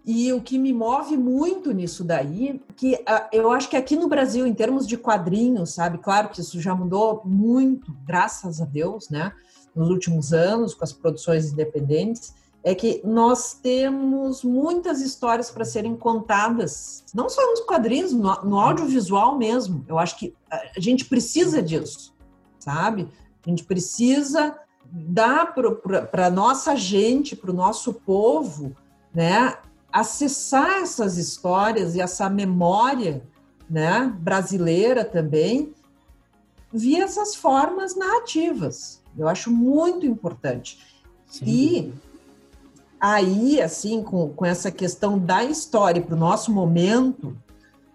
[0.07, 4.07] E o que me move muito nisso daí, que uh, eu acho que aqui no
[4.07, 9.09] Brasil, em termos de quadrinhos, sabe, claro que isso já mudou muito, graças a Deus,
[9.09, 9.33] né,
[9.75, 15.97] nos últimos anos, com as produções independentes, é que nós temos muitas histórias para serem
[15.97, 19.85] contadas, não só nos quadrinhos, no, no audiovisual mesmo.
[19.87, 22.15] Eu acho que a gente precisa disso,
[22.59, 23.09] sabe?
[23.45, 24.59] A gente precisa
[24.91, 28.75] dar para a nossa gente, para o nosso povo,
[29.13, 29.59] né,
[29.95, 33.23] acessar essas histórias e essa memória
[33.71, 35.73] né, brasileira também
[36.73, 39.01] via essas formas narrativas.
[39.17, 40.85] Eu acho muito importante.
[41.29, 41.45] Sim.
[41.47, 41.95] E
[42.99, 47.37] aí, assim, com, com essa questão da história para o nosso momento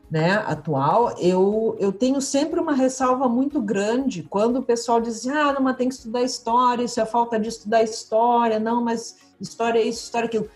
[0.10, 5.32] né, atual, eu, eu tenho sempre uma ressalva muito grande quando o pessoal diz assim,
[5.32, 9.18] ah, não, mas tem que estudar história, isso é falta de estudar história, não, mas
[9.40, 10.50] história é isso, história é aquilo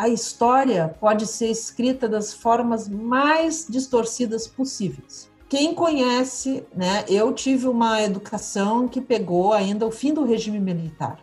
[0.00, 5.30] a história pode ser escrita das formas mais distorcidas possíveis.
[5.46, 7.04] Quem conhece, né?
[7.06, 11.18] Eu tive uma educação que pegou ainda o fim do regime militar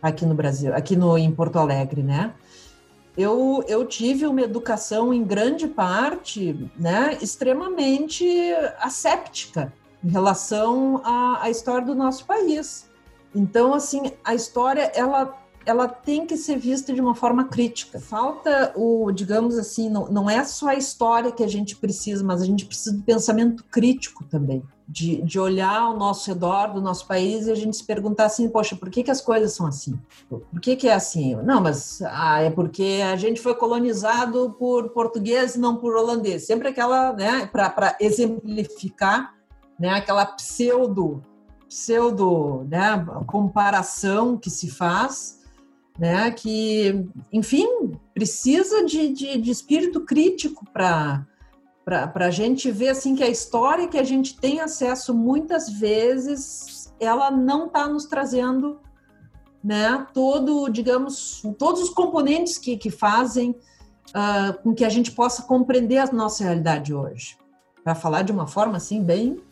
[0.00, 2.32] aqui no Brasil, aqui no em Porto Alegre, né?
[3.18, 8.24] Eu, eu tive uma educação em grande parte, né, extremamente
[8.80, 9.70] asséptica
[10.02, 12.88] em relação à, à história do nosso país.
[13.34, 18.00] Então, assim, a história ela ela tem que ser vista de uma forma crítica.
[18.00, 22.42] Falta o, digamos assim, não, não é só a história que a gente precisa, mas
[22.42, 24.62] a gente precisa do pensamento crítico também.
[24.88, 28.48] De, de olhar ao nosso redor do nosso país e a gente se perguntar assim,
[28.50, 29.98] poxa, por que, que as coisas são assim?
[30.28, 31.34] Por que, que é assim?
[31.36, 36.46] Não, mas ah, é porque a gente foi colonizado por português e não por holandês.
[36.46, 39.34] Sempre aquela, né, para exemplificar,
[39.78, 41.22] né, aquela pseudo
[41.66, 45.41] pseudo né, comparação que se faz
[45.98, 46.30] né?
[46.30, 47.66] Que, enfim,
[48.14, 51.26] precisa de, de, de espírito crítico para
[51.84, 56.94] para a gente ver assim que a história que a gente tem acesso muitas vezes
[57.00, 58.78] ela não está nos trazendo
[59.62, 63.50] né todo digamos todos os componentes que, que fazem
[64.10, 67.36] uh, com que a gente possa compreender a nossa realidade hoje
[67.82, 69.42] para falar de uma forma assim bem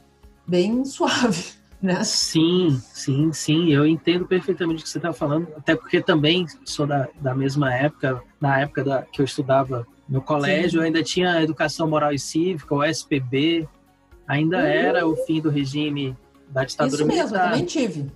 [0.46, 2.02] bem suave né?
[2.04, 3.72] Sim, sim, sim.
[3.72, 7.72] Eu entendo perfeitamente o que você está falando, até porque também sou da, da mesma
[7.74, 12.18] época, na época da, que eu estudava no colégio, eu ainda tinha educação moral e
[12.18, 13.68] cívica, o SPB,
[14.26, 14.64] ainda uhum.
[14.64, 16.16] era o fim do regime
[16.48, 17.24] da ditadura Isso militar.
[17.24, 18.10] mesmo, eu também tive.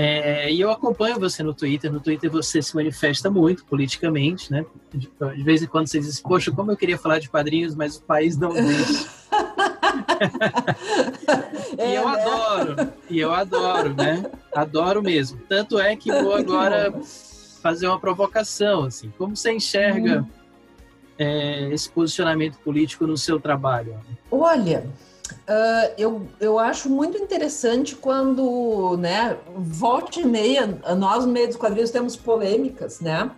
[0.00, 1.92] É, e eu acompanho você no Twitter.
[1.92, 4.64] No Twitter você se manifesta muito politicamente, né?
[4.94, 7.96] De, de vez em quando você diz, poxa, como eu queria falar de quadrinhos, mas
[7.96, 9.08] o país não deixa.
[11.78, 12.22] e eu né?
[12.22, 14.30] adoro, e eu adoro, né?
[14.54, 15.40] Adoro mesmo.
[15.48, 16.92] Tanto é que vou agora
[17.62, 19.12] fazer uma provocação, assim.
[19.16, 20.26] Como você enxerga hum.
[21.18, 23.98] é, esse posicionamento político no seu trabalho?
[24.30, 24.86] Olha,
[25.46, 30.66] Uh, eu, eu acho muito interessante quando, né, volte e meia,
[30.96, 33.30] nós no meio dos quadrinhos temos polêmicas, né?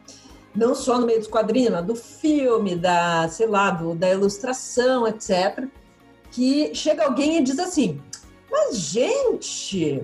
[0.55, 5.07] Não só no meio dos quadrinhos, mas do filme, da, sei lá, do, da ilustração,
[5.07, 5.69] etc
[6.31, 8.01] que chega alguém e diz assim:
[8.51, 10.03] Mas, gente,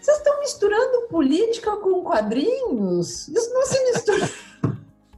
[0.00, 3.28] vocês estão misturando política com quadrinhos?
[3.28, 4.28] Isso não se mistura.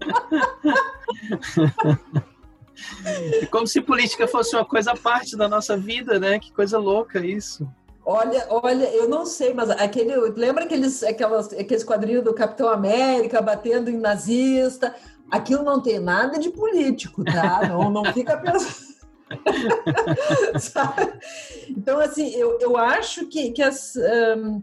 [3.51, 6.39] Como se política fosse uma coisa à parte da nossa vida, né?
[6.39, 7.69] Que coisa louca isso.
[8.05, 13.43] Olha, olha, eu não sei, mas aquele, lembra aqueles, aquelas, aqueles quadrinhos do Capitão América
[13.43, 14.95] batendo em nazista?
[15.31, 17.67] aquilo não tem nada de político, tá?
[17.69, 18.98] Não, não fica pensando.
[21.71, 24.63] então, assim, eu, eu acho que, que as, um,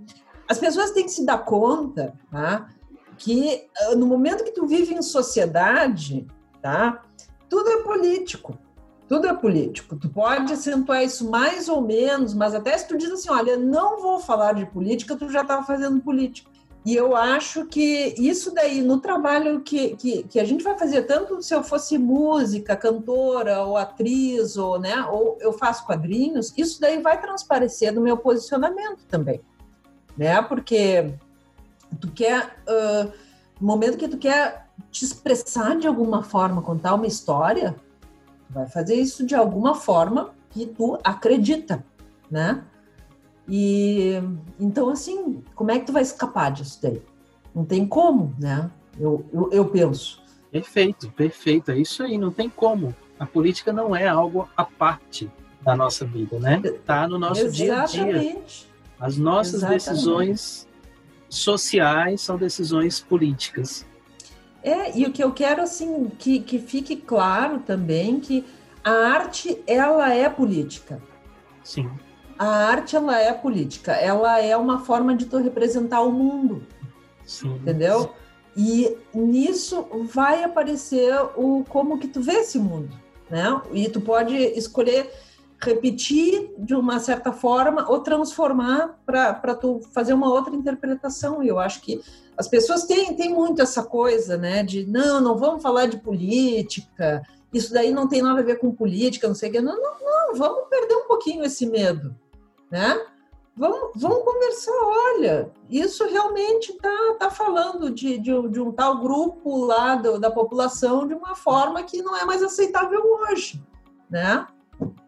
[0.49, 2.69] as pessoas têm que se dar conta, tá?
[3.17, 6.27] Que uh, no momento que tu vive em sociedade,
[6.61, 7.03] tá?
[7.49, 8.57] Tudo é político.
[9.07, 9.95] Tudo é político.
[9.95, 14.01] Tu pode acentuar isso mais ou menos, mas até se tu diz assim, olha, não
[14.01, 16.49] vou falar de política, tu já estava fazendo política.
[16.85, 21.01] E eu acho que isso daí, no trabalho que, que, que, a gente vai fazer,
[21.01, 26.79] tanto se eu fosse música, cantora, ou atriz, ou, né, ou eu faço quadrinhos, isso
[26.79, 29.41] daí vai transparecer no meu posicionamento também.
[30.15, 30.39] Né?
[30.43, 31.15] Porque
[31.99, 33.11] tu quer, uh,
[33.59, 37.75] no momento que tu quer te expressar de alguma forma, contar uma história,
[38.47, 41.83] vai fazer isso de alguma forma que tu acredita,
[42.29, 42.63] né?
[43.47, 44.13] E
[44.59, 47.01] então, assim, como é que tu vai escapar disso daí?
[47.53, 48.69] Não tem como, né?
[48.99, 50.21] Eu, eu, eu penso.
[50.51, 51.71] Perfeito, perfeito.
[51.71, 52.95] É isso aí, não tem como.
[53.19, 55.29] A política não é algo à parte
[55.61, 56.61] da nossa vida, né?
[56.63, 57.91] Está no nosso Exatamente.
[57.91, 58.41] dia a dia.
[58.99, 59.89] As nossas Exatamente.
[59.89, 60.67] decisões
[61.29, 63.85] sociais são decisões políticas.
[64.63, 68.43] É, e o que eu quero, assim, que, que fique claro também que
[68.83, 71.01] a arte, ela é política.
[71.63, 71.89] Sim
[72.37, 76.63] a arte ela é política, ela é uma forma de tu representar o mundo,
[77.25, 77.55] Sim.
[77.55, 78.11] entendeu?
[78.57, 82.97] E nisso vai aparecer o como que tu vê esse mundo,
[83.29, 83.61] né?
[83.73, 85.11] E tu pode escolher
[85.61, 91.41] repetir de uma certa forma ou transformar para tu fazer uma outra interpretação.
[91.41, 92.01] E eu acho que
[92.37, 94.63] as pessoas têm, têm muito essa coisa, né?
[94.63, 97.21] De não, não vamos falar de política,
[97.53, 99.61] isso daí não tem nada a ver com política, não sei o que.
[99.61, 102.15] Não, não, não, vamos perder um pouquinho esse medo
[102.75, 103.01] né?
[103.55, 109.65] Vamos, vamos conversar, olha, isso realmente está tá falando de, de, de, um tal grupo
[109.65, 113.63] lá do, da população de uma forma que não é mais aceitável hoje,
[114.09, 114.45] né?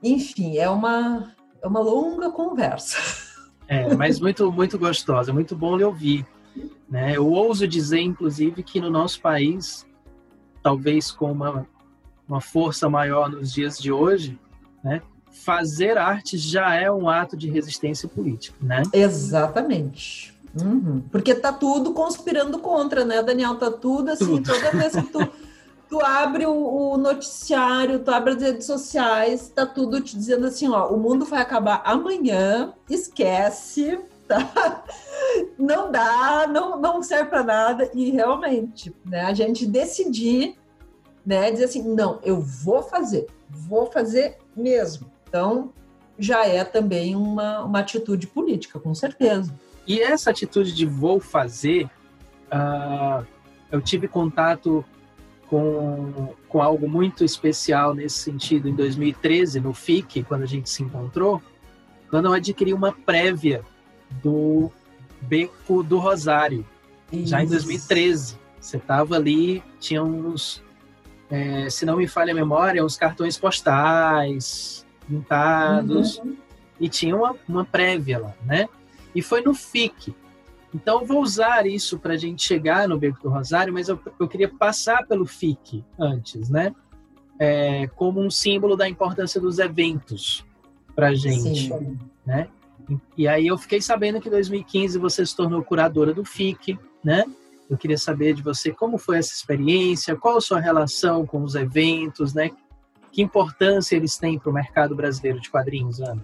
[0.02, 2.98] Enfim, é uma, é uma longa conversa.
[3.70, 6.26] É, mas muito, muito gostosa, muito bom lhe ouvir.
[6.90, 7.18] Né?
[7.18, 9.86] Eu ouso dizer, inclusive, que no nosso país,
[10.64, 11.68] talvez com uma,
[12.26, 14.40] uma força maior nos dias de hoje,
[14.82, 15.02] né?
[15.44, 18.84] Fazer arte já é um ato de resistência política, né?
[18.94, 20.38] Exatamente.
[20.62, 21.04] Uhum.
[21.12, 23.56] Porque tá tudo conspirando contra, né, Daniel?
[23.56, 24.52] Tá tudo assim, tudo.
[24.52, 25.20] toda vez que tu,
[25.90, 30.68] tu abre o, o, noticiário, tu abre as redes sociais, tá tudo te dizendo assim,
[30.70, 34.84] ó, o mundo vai acabar amanhã, esquece, tá?
[35.58, 37.90] Não dá, não, não serve para nada.
[37.94, 40.58] E realmente, né, a gente decidir,
[41.26, 45.17] né, dizer assim, não, eu vou fazer, vou fazer mesmo.
[45.28, 45.72] Então,
[46.18, 49.54] já é também uma, uma atitude política, com certeza.
[49.86, 51.90] E essa atitude de vou fazer,
[52.52, 53.26] uh,
[53.72, 54.84] eu tive contato
[55.48, 60.84] com, com algo muito especial nesse sentido em 2013, no FIC, quando a gente se
[60.84, 61.42] encontrou,
[62.10, 63.64] quando eu adquiri uma prévia
[64.24, 64.72] do
[65.22, 66.66] Beco do Rosário,
[67.12, 67.28] Isso.
[67.28, 68.38] já em 2013.
[68.60, 70.62] Você estava ali, tinha uns,
[71.30, 76.36] é, se não me falha a memória, uns cartões postais, pintados, uhum.
[76.80, 78.68] e tinha uma, uma prévia lá, né?
[79.16, 80.14] E foi no FIC.
[80.74, 84.28] Então, vou usar isso para a gente chegar no Beco do Rosário, mas eu, eu
[84.28, 86.74] queria passar pelo FIC antes, né?
[87.40, 90.46] É, como um símbolo da importância dos eventos
[90.96, 92.00] para a gente, Sim.
[92.26, 92.48] né?
[92.90, 96.78] E, e aí eu fiquei sabendo que em 2015 você se tornou curadora do FIC,
[97.04, 97.26] né?
[97.70, 101.56] Eu queria saber de você como foi essa experiência, qual a sua relação com os
[101.56, 102.52] eventos, né?
[103.12, 106.22] Que importância eles têm para o mercado brasileiro de quadrinhos, Ana?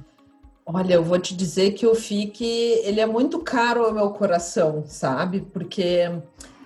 [0.65, 2.43] Olha, eu vou te dizer que o FIC
[2.83, 5.41] ele é muito caro ao meu coração, sabe?
[5.51, 6.09] Porque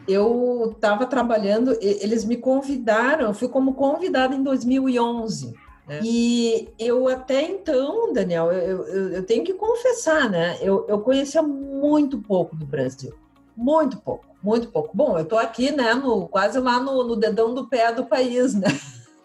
[0.08, 5.54] eu estava trabalhando, eles me convidaram, eu fui como convidada em 2011.
[5.88, 6.02] Né?
[6.04, 10.58] E eu até então, Daniel, eu, eu, eu, tenho que confessar, né?
[10.62, 13.14] Eu, eu conhecia muito pouco do Brasil.
[13.56, 14.96] Muito pouco, muito pouco.
[14.96, 18.54] Bom, eu estou aqui, né, no, quase lá no, no dedão do pé do país,
[18.54, 18.68] né?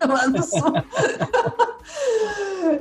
[0.06, 0.62] Lá no sul.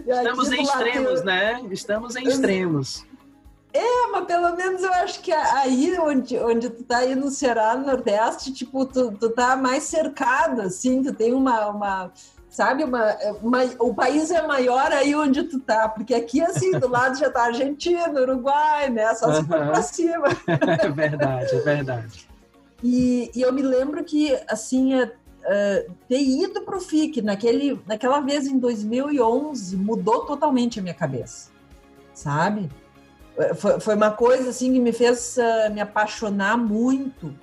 [0.08, 1.62] Estamos em extremos, né?
[1.72, 3.04] Estamos em extremos.
[3.74, 7.76] É, mas pelo menos eu acho que aí onde, onde tu tá aí no Ceará,
[7.76, 12.12] no Nordeste, tipo, tu, tu tá mais cercado, assim, tu tem uma, uma
[12.50, 16.88] sabe, uma, uma, o país é maior aí onde tu tá, porque aqui, assim, do
[16.92, 20.28] lado já tá Argentina, Uruguai, né, só se for pra cima.
[20.82, 22.28] É verdade, é verdade.
[22.84, 27.80] E, e eu me lembro que, assim, é, uh, ter ido para o FIC naquele,
[27.86, 31.50] naquela vez em 2011 mudou totalmente a minha cabeça,
[32.14, 32.70] sabe?
[33.56, 37.34] Foi, foi uma coisa assim que me fez uh, me apaixonar muito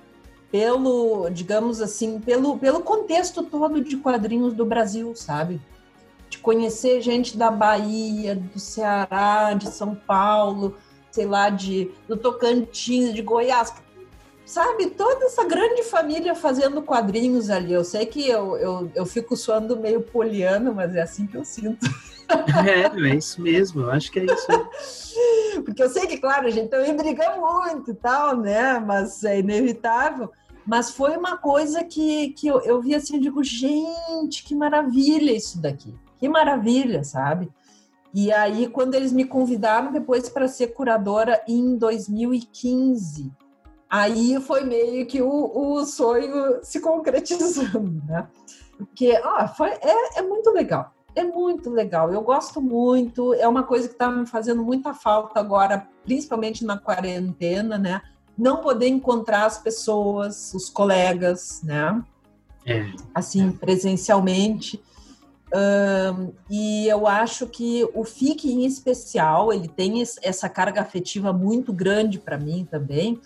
[0.51, 5.61] pelo, digamos assim, pelo, pelo contexto todo de quadrinhos do Brasil, sabe?
[6.29, 10.75] De conhecer gente da Bahia, do Ceará, de São Paulo,
[11.11, 13.73] sei lá, de do Tocantins, de Goiás,
[14.49, 14.87] sabe?
[14.87, 17.71] Toda essa grande família fazendo quadrinhos ali.
[17.71, 21.45] Eu sei que eu, eu, eu fico soando meio poliano, mas é assim que eu
[21.45, 21.85] sinto.
[22.65, 24.47] É, é isso mesmo, eu acho que é isso.
[25.63, 28.79] Porque eu sei que, claro, a gente também briga muito e tal, né?
[28.79, 30.31] Mas é inevitável.
[30.65, 35.31] Mas foi uma coisa que, que eu, eu vi assim, eu digo, gente, que maravilha
[35.31, 35.93] isso daqui.
[36.19, 37.51] Que maravilha, sabe?
[38.11, 43.31] E aí, quando eles me convidaram depois para ser curadora em 2015,
[43.89, 48.27] aí foi meio que o, o sonho se concretizando, né?
[48.77, 50.93] Porque ó, foi, é, é muito legal.
[51.15, 53.33] É muito legal, eu gosto muito.
[53.33, 58.01] É uma coisa que está me fazendo muita falta agora, principalmente na quarentena, né?
[58.37, 62.01] Não poder encontrar as pessoas, os colegas, né?
[62.65, 62.91] É.
[63.13, 64.81] Assim, presencialmente.
[65.51, 71.73] Um, e eu acho que o FIC em especial, ele tem essa carga afetiva muito
[71.73, 73.19] grande para mim também,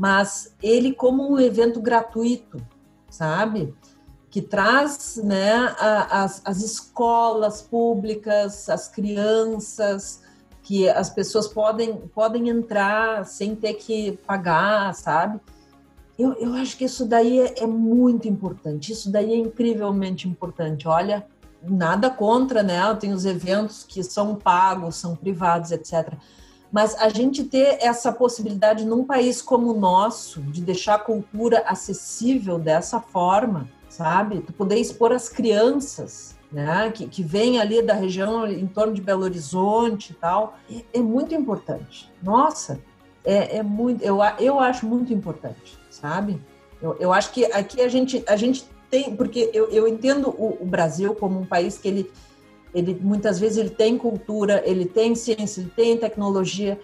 [0.00, 2.56] mas ele como um evento gratuito,
[3.10, 3.74] sabe?
[4.30, 10.22] Que traz né, as, as escolas públicas, as crianças,
[10.62, 15.38] que as pessoas podem, podem entrar sem ter que pagar, sabe?
[16.18, 20.88] Eu, eu acho que isso daí é, é muito importante, isso daí é incrivelmente importante.
[20.88, 21.26] Olha,
[21.62, 22.78] nada contra, né?
[22.94, 26.14] Tem os eventos que são pagos, são privados, etc.
[26.70, 31.64] Mas a gente ter essa possibilidade num país como o nosso, de deixar a cultura
[31.66, 34.40] acessível dessa forma, sabe?
[34.40, 36.90] Tu poder expor as crianças, né?
[36.92, 41.00] Que, que vêm ali da região em torno de Belo Horizonte e tal, é, é
[41.00, 42.10] muito importante.
[42.22, 42.80] Nossa,
[43.24, 46.40] é, é, muito, eu, eu acho muito importante, sabe?
[46.80, 50.58] Eu, eu acho que aqui a gente, a gente tem, porque eu, eu entendo o,
[50.60, 52.10] o, Brasil como um país que ele,
[52.74, 56.80] ele muitas vezes ele tem cultura, ele tem ciência, ele tem tecnologia,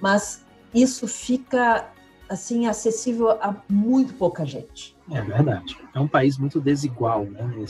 [0.00, 1.88] mas isso fica
[2.28, 4.96] assim acessível a muito pouca gente.
[5.10, 5.76] É verdade.
[5.92, 7.66] É um país muito desigual, né?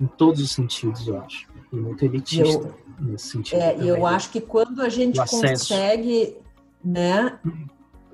[0.00, 1.48] Em todos os sentidos, eu acho.
[1.72, 3.60] E muito elitista eu, nesse sentido.
[3.60, 6.36] É, e eu acho que quando a gente consegue,
[6.84, 7.40] né?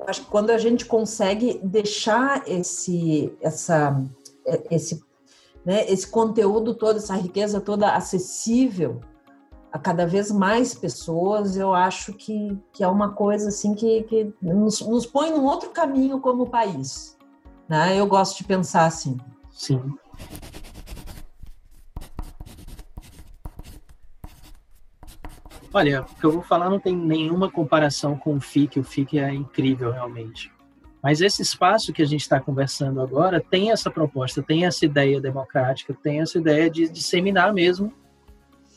[0.07, 4.03] Acho que quando a gente consegue deixar esse, essa,
[4.71, 5.03] esse
[5.65, 9.01] né, esse conteúdo todo, essa riqueza toda acessível
[9.73, 14.33] a cada vez mais pessoas, eu acho que, que é uma coisa assim que, que
[14.43, 17.17] nos, nos põe num outro caminho como país.
[17.69, 17.97] Né?
[17.99, 19.17] Eu gosto de pensar assim.
[19.51, 19.81] Sim.
[25.73, 28.81] Olha, o que eu vou falar não tem nenhuma comparação com o FIC.
[28.81, 30.53] O FIC é incrível, realmente.
[31.03, 35.21] Mas esse espaço que a gente está conversando agora tem essa proposta, tem essa ideia
[35.21, 37.93] democrática, tem essa ideia de disseminar mesmo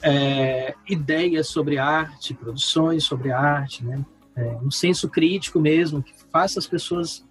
[0.01, 4.05] é, ideias sobre arte, produções sobre arte, né?
[4.35, 7.25] É, um senso crítico mesmo, que faça as pessoas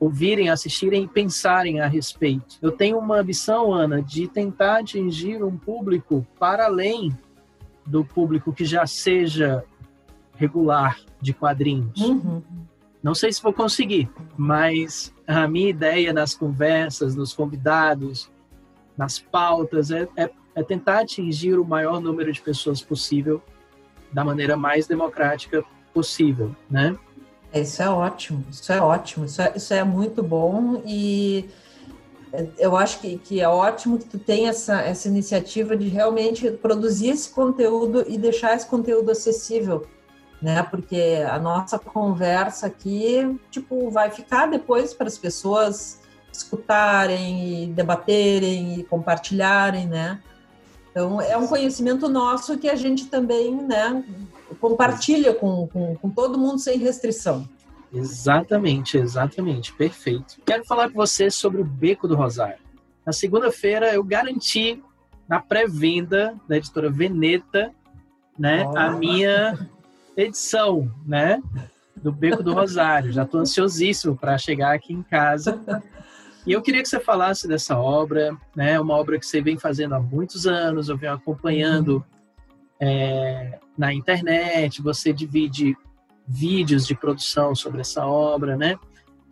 [0.00, 2.58] ouvirem, assistirem e pensarem a respeito.
[2.60, 7.16] Eu tenho uma ambição, Ana, de tentar atingir um público para além
[7.86, 9.64] do público que já seja
[10.34, 12.00] regular de quadrinhos.
[12.00, 12.42] Uhum.
[13.06, 18.28] Não sei se vou conseguir, mas a minha ideia nas conversas, nos convidados,
[18.98, 23.40] nas pautas, é, é, é tentar atingir o maior número de pessoas possível
[24.12, 25.62] da maneira mais democrática
[25.94, 26.98] possível, né?
[27.54, 31.48] Isso é ótimo, isso é ótimo, isso é, isso é muito bom e
[32.58, 37.10] eu acho que, que é ótimo que tu tenha essa, essa iniciativa de realmente produzir
[37.10, 39.86] esse conteúdo e deixar esse conteúdo acessível
[40.46, 40.62] né?
[40.62, 46.00] Porque a nossa conversa aqui, tipo, vai ficar depois para as pessoas
[46.32, 50.22] escutarem e debaterem e compartilharem, né?
[50.88, 54.04] Então, é um conhecimento nosso que a gente também, né,
[54.60, 57.48] compartilha com, com, com todo mundo sem restrição.
[57.92, 60.36] Exatamente, exatamente, perfeito.
[60.46, 62.60] Quero falar com você sobre o Beco do Rosário.
[63.04, 64.80] Na segunda-feira eu garanti
[65.28, 67.72] na pré-venda da editora Veneta,
[68.38, 68.78] né, oh.
[68.78, 69.68] a minha
[70.16, 71.42] edição, né?
[71.96, 73.12] Do Beco do Rosário.
[73.12, 75.62] Já estou ansiosíssimo para chegar aqui em casa.
[76.46, 78.78] E eu queria que você falasse dessa obra, né?
[78.78, 82.04] Uma obra que você vem fazendo há muitos anos, eu venho acompanhando
[82.80, 84.80] é, na internet.
[84.80, 85.76] Você divide
[86.26, 88.76] vídeos de produção sobre essa obra, né?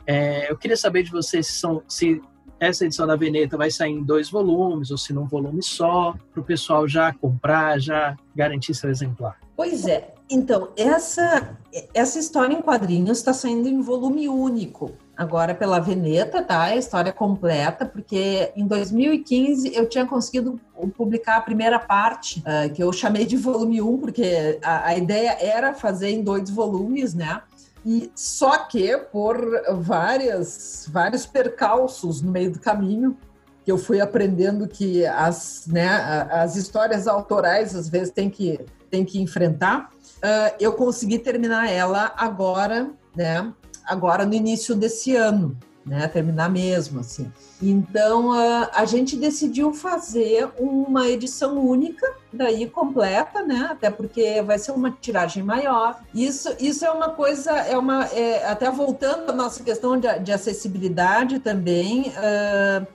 [0.07, 2.20] É, eu queria saber de você se, são, se
[2.61, 6.41] essa edição da Veneta vai sair em dois volumes ou se num volume só, para
[6.41, 9.39] o pessoal já comprar, já garantir seu exemplar.
[9.57, 11.57] Pois é, Então, essa,
[11.95, 14.91] essa história em quadrinhos está saindo em volume único.
[15.16, 16.62] Agora pela Veneta, tá?
[16.62, 20.61] A história completa, porque em 2015 eu tinha conseguido
[20.97, 25.37] publicar a primeira parte, uh, que eu chamei de volume 1, porque a, a ideia
[25.41, 27.41] era fazer em dois volumes, né?
[27.87, 29.39] E só que por
[29.76, 33.16] várias, vários percalços no meio do caminho,
[33.64, 35.89] que eu fui aprendendo que as, né,
[36.32, 38.59] as histórias autorais às vezes tem que,
[38.91, 39.94] tem que enfrentar,
[40.25, 43.53] uh, eu consegui terminar ela agora, né?
[43.85, 46.09] Agora no início desse ano, né?
[46.09, 47.31] Terminar mesmo, assim.
[47.62, 53.68] Então uh, a gente decidiu fazer uma edição única, daí completa, né?
[53.70, 56.01] Até porque vai ser uma tiragem maior.
[56.14, 60.33] Isso, isso é uma coisa, é uma, é, até voltando à nossa questão de, de
[60.33, 62.09] acessibilidade também.
[62.09, 62.87] Uh,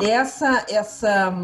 [0.00, 1.34] essa essa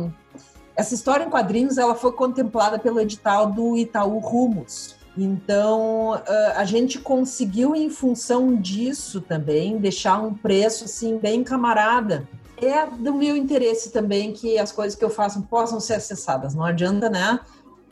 [0.76, 4.96] essa história em quadrinhos ela foi contemplada pelo edital do Itaú Rumos.
[5.16, 6.20] Então
[6.56, 12.28] a gente conseguiu em função disso também deixar um preço assim bem camarada.
[12.56, 16.54] É do meu interesse também que as coisas que eu faço possam ser acessadas.
[16.54, 17.38] Não adianta, né?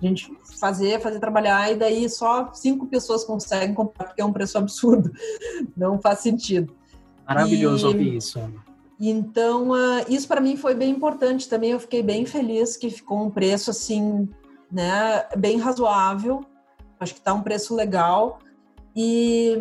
[0.00, 4.32] A gente fazer, fazer trabalhar e daí só cinco pessoas conseguem comprar porque é um
[4.32, 5.12] preço absurdo.
[5.76, 6.74] Não faz sentido.
[7.26, 7.88] Maravilhoso e...
[7.88, 8.40] ouvir isso.
[8.98, 9.70] Então,
[10.08, 11.70] isso para mim foi bem importante também.
[11.72, 14.28] Eu fiquei bem feliz que ficou um preço assim,
[14.70, 16.44] né, bem razoável.
[17.02, 18.38] Acho que está um preço legal.
[18.94, 19.58] E,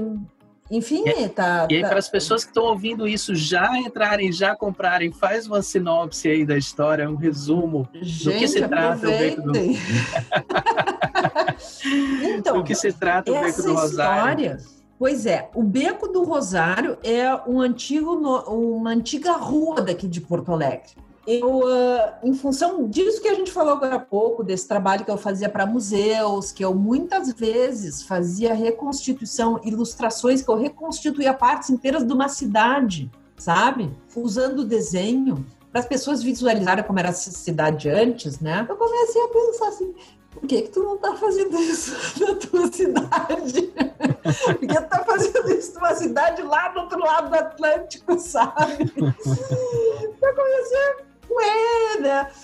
[0.69, 1.67] enfim, e, tá.
[1.69, 1.89] E aí, tá...
[1.89, 6.45] para as pessoas que estão ouvindo isso já entrarem, já comprarem, faz uma sinopse aí
[6.45, 9.51] da história, um resumo Gente, do que se trata o Beco do.
[12.37, 14.51] então, do que se trata o Beco do Rosário.
[14.51, 18.11] História Pois é, o Beco do Rosário é um antigo,
[18.47, 20.91] uma antiga rua daqui de Porto Alegre.
[21.25, 25.11] Eu, uh, em função disso que a gente falou agora há pouco, desse trabalho que
[25.11, 31.69] eu fazia para museus, que eu muitas vezes fazia reconstituição, ilustrações, que eu reconstituía partes
[31.69, 33.91] inteiras de uma cidade, sabe?
[34.15, 38.65] Usando o desenho, para as pessoas visualizarem como era a cidade antes, né?
[38.67, 39.93] Eu comecei a pensar assim,
[40.31, 43.73] por que, que tu não está fazendo isso na tua cidade?
[44.21, 48.91] Por que tu tá fazendo isso numa cidade lá do outro lado do Atlântico, sabe?
[48.95, 51.10] Eu comecei ué,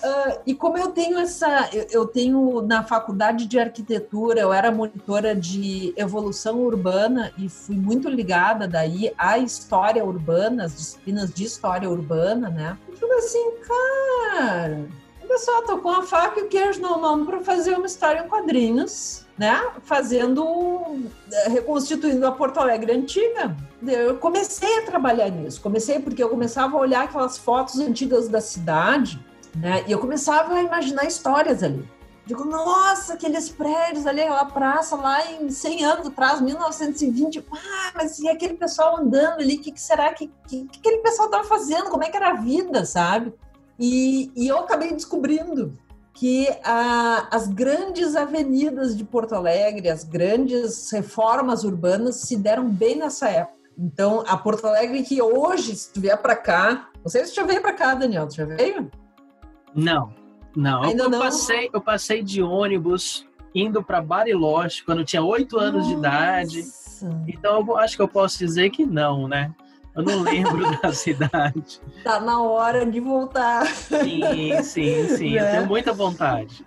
[0.03, 4.71] Uh, e como eu tenho essa, eu, eu, tenho na faculdade de arquitetura, eu era
[4.71, 11.43] monitora de evolução urbana e fui muito ligada daí à história urbana, as disciplinas de
[11.43, 12.77] história urbana, né?
[12.99, 14.85] Falei assim, cara,
[15.23, 18.21] o pessoal tô com a faca e o queijo na mão para fazer uma história
[18.21, 19.71] em quadrinhos, né?
[19.83, 20.99] Fazendo,
[21.31, 23.55] eh, reconstituindo a Porto Alegre antiga.
[23.85, 25.61] Eu comecei a trabalhar nisso.
[25.61, 29.23] Comecei porque eu começava a olhar aquelas fotos antigas da cidade,
[29.55, 29.83] né?
[29.87, 31.87] E eu começava a imaginar histórias ali.
[32.25, 37.45] Digo, nossa, aqueles prédios ali, aquela praça lá em 100 anos atrás, 1920.
[37.53, 39.55] Ah, mas e aquele pessoal andando ali?
[39.55, 41.89] O que, que, será que, que, que aquele pessoal estava fazendo?
[41.89, 43.33] Como é que era a vida, sabe?
[43.79, 45.73] E, e eu acabei descobrindo
[46.17, 52.97] que a, as grandes avenidas de Porto Alegre, as grandes reformas urbanas se deram bem
[52.97, 53.55] nessa época.
[53.77, 57.35] Então, a Porto Alegre que hoje, se tu vier para cá, não sei se tu
[57.35, 58.89] já veio para cá, Daniel, tu já veio?
[59.75, 60.11] Não,
[60.55, 60.81] não.
[60.81, 61.19] Ainda eu, não?
[61.19, 66.63] Passei, eu passei de ônibus indo para Bariloche quando eu tinha oito anos de idade.
[67.27, 69.53] Então, eu acho que eu posso dizer que não, né?
[69.97, 71.81] Eu não lembro da cidade.
[72.03, 73.65] Tá na hora de voltar.
[73.65, 75.33] Sim, sim, sim.
[75.33, 75.41] Né?
[75.41, 76.63] Eu tenho muita vontade.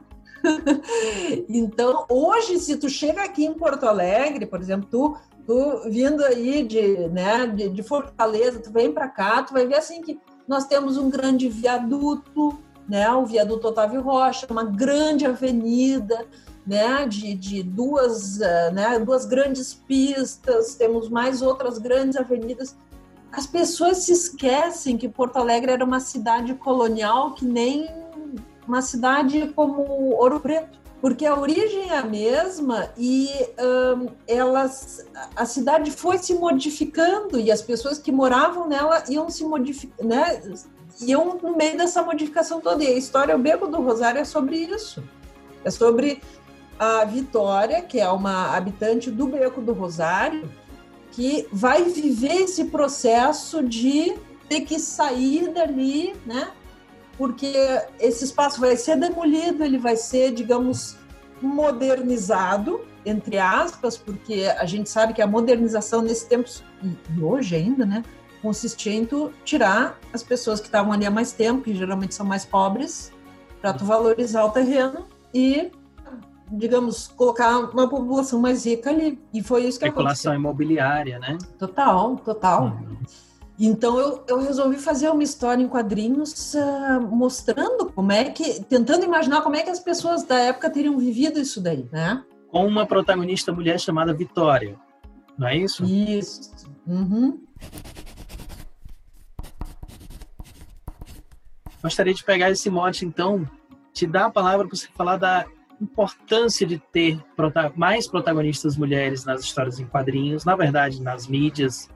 [1.48, 5.16] Então, hoje, se tu chega aqui em Porto Alegre, por exemplo, tu,
[5.46, 9.76] tu vindo aí de, né, de, de Fortaleza, tu vem para cá, tu vai ver
[9.76, 10.18] assim que
[10.48, 12.58] nós temos um grande viaduto,
[12.88, 16.26] né, o viaduto Otávio Rocha, uma grande avenida,
[16.66, 22.76] né, de, de duas, eh, né, duas grandes pistas, temos mais outras grandes avenidas
[23.32, 27.88] as pessoas se esquecem que Porto Alegre era uma cidade colonial que nem
[28.66, 29.82] uma cidade como
[30.16, 33.28] Ouro Preto, porque a origem é a mesma e
[33.58, 35.04] um, elas,
[35.34, 40.40] a cidade foi se modificando e as pessoas que moravam nela iam se modificando, né?
[41.00, 42.84] Iam no meio dessa modificação toda.
[42.84, 45.02] E a história, o Beco do Rosário é sobre isso.
[45.64, 46.20] É sobre
[46.78, 50.50] a Vitória, que é uma habitante do Beco do Rosário,
[51.12, 54.14] que vai viver esse processo de
[54.48, 56.50] ter que sair dali, né?
[57.16, 57.52] Porque
[57.98, 60.96] esse espaço vai ser demolido, ele vai ser, digamos,
[61.40, 66.48] modernizado, entre aspas, porque a gente sabe que a modernização nesse tempo,
[66.82, 68.02] e hoje ainda, né?
[68.42, 69.06] Consistia em
[69.44, 73.12] tirar as pessoas que estavam ali há mais tempo, que geralmente são mais pobres,
[73.60, 75.70] para tu valorizar o terreno e
[76.50, 79.18] digamos, colocar uma população mais rica ali.
[79.32, 80.34] E foi isso que Especulação aconteceu.
[80.34, 81.38] imobiliária, né?
[81.58, 82.64] Total, total.
[82.64, 82.98] Uhum.
[83.58, 89.04] Então eu, eu resolvi fazer uma história em quadrinhos uh, mostrando como é que, tentando
[89.04, 92.24] imaginar como é que as pessoas da época teriam vivido isso daí, né?
[92.48, 94.76] Com uma protagonista mulher chamada Vitória,
[95.38, 95.84] não é isso?
[95.84, 96.50] Isso.
[96.86, 97.38] Uhum.
[101.82, 103.46] Gostaria de pegar esse mote, então,
[103.92, 105.46] te dar a palavra para você falar da
[105.80, 107.18] importância de ter
[107.74, 111.88] mais protagonistas mulheres nas histórias em quadrinhos, na verdade, nas mídias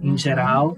[0.00, 0.18] em Uhum.
[0.18, 0.76] geral,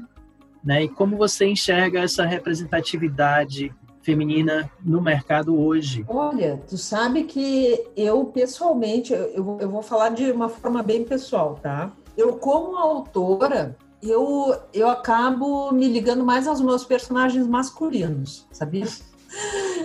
[0.63, 0.85] né?
[0.85, 6.05] E como você enxerga essa representatividade feminina no mercado hoje?
[6.09, 11.59] Olha, tu sabe que eu pessoalmente, eu, eu vou falar de uma forma bem pessoal,
[11.63, 11.93] tá?
[12.17, 18.87] Eu como autora, eu, eu acabo me ligando mais aos meus personagens masculinos, sabia?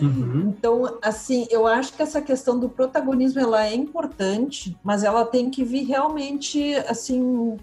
[0.01, 0.53] Uhum.
[0.57, 5.49] Então, assim, eu acho que essa questão do protagonismo ela é importante, mas ela tem
[5.49, 7.57] que vir realmente, assim,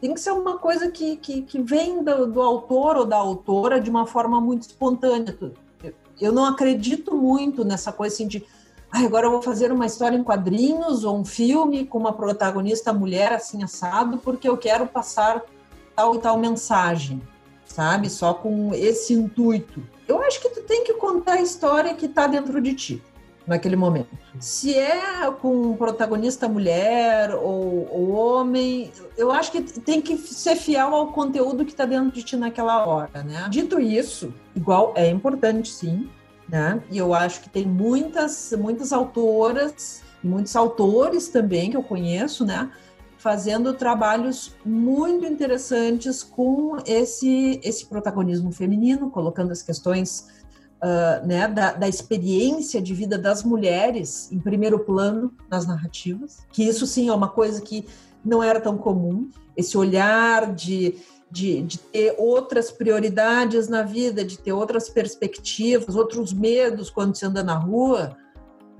[0.00, 3.80] tem que ser uma coisa que, que, que vem do, do autor ou da autora
[3.80, 5.36] de uma forma muito espontânea.
[6.20, 8.44] Eu- não acredito muito nessa coisa assim de,
[8.90, 12.92] "Ai, agora eu vou fazer uma história em quadrinhos ou um filme com uma protagonista
[12.92, 15.42] mulher assim assado, porque eu quero passar
[15.94, 17.22] tal e tal mensagem,
[17.66, 18.08] sabe?
[18.10, 19.82] Só com esse intuito.
[20.10, 23.02] Eu acho que tu tem que contar a história que está dentro de ti
[23.46, 24.08] naquele momento.
[24.40, 30.56] Se é com um protagonista mulher ou, ou homem, eu acho que tem que ser
[30.56, 33.46] fiel ao conteúdo que está dentro de ti naquela hora, né?
[33.48, 36.10] Dito isso, igual é importante sim,
[36.48, 36.82] né?
[36.90, 42.68] E eu acho que tem muitas muitas autoras muitos autores também que eu conheço, né?
[43.20, 50.26] Fazendo trabalhos muito interessantes com esse esse protagonismo feminino, colocando as questões
[50.82, 56.64] uh, né, da, da, experiência de vida das mulheres em primeiro plano nas narrativas, que
[56.64, 57.86] isso sim é uma coisa que
[58.24, 60.96] não era tão comum, esse olhar de,
[61.30, 67.26] de, de ter outras prioridades na vida, de ter outras perspectivas, outros medos quando você
[67.26, 68.16] anda na rua,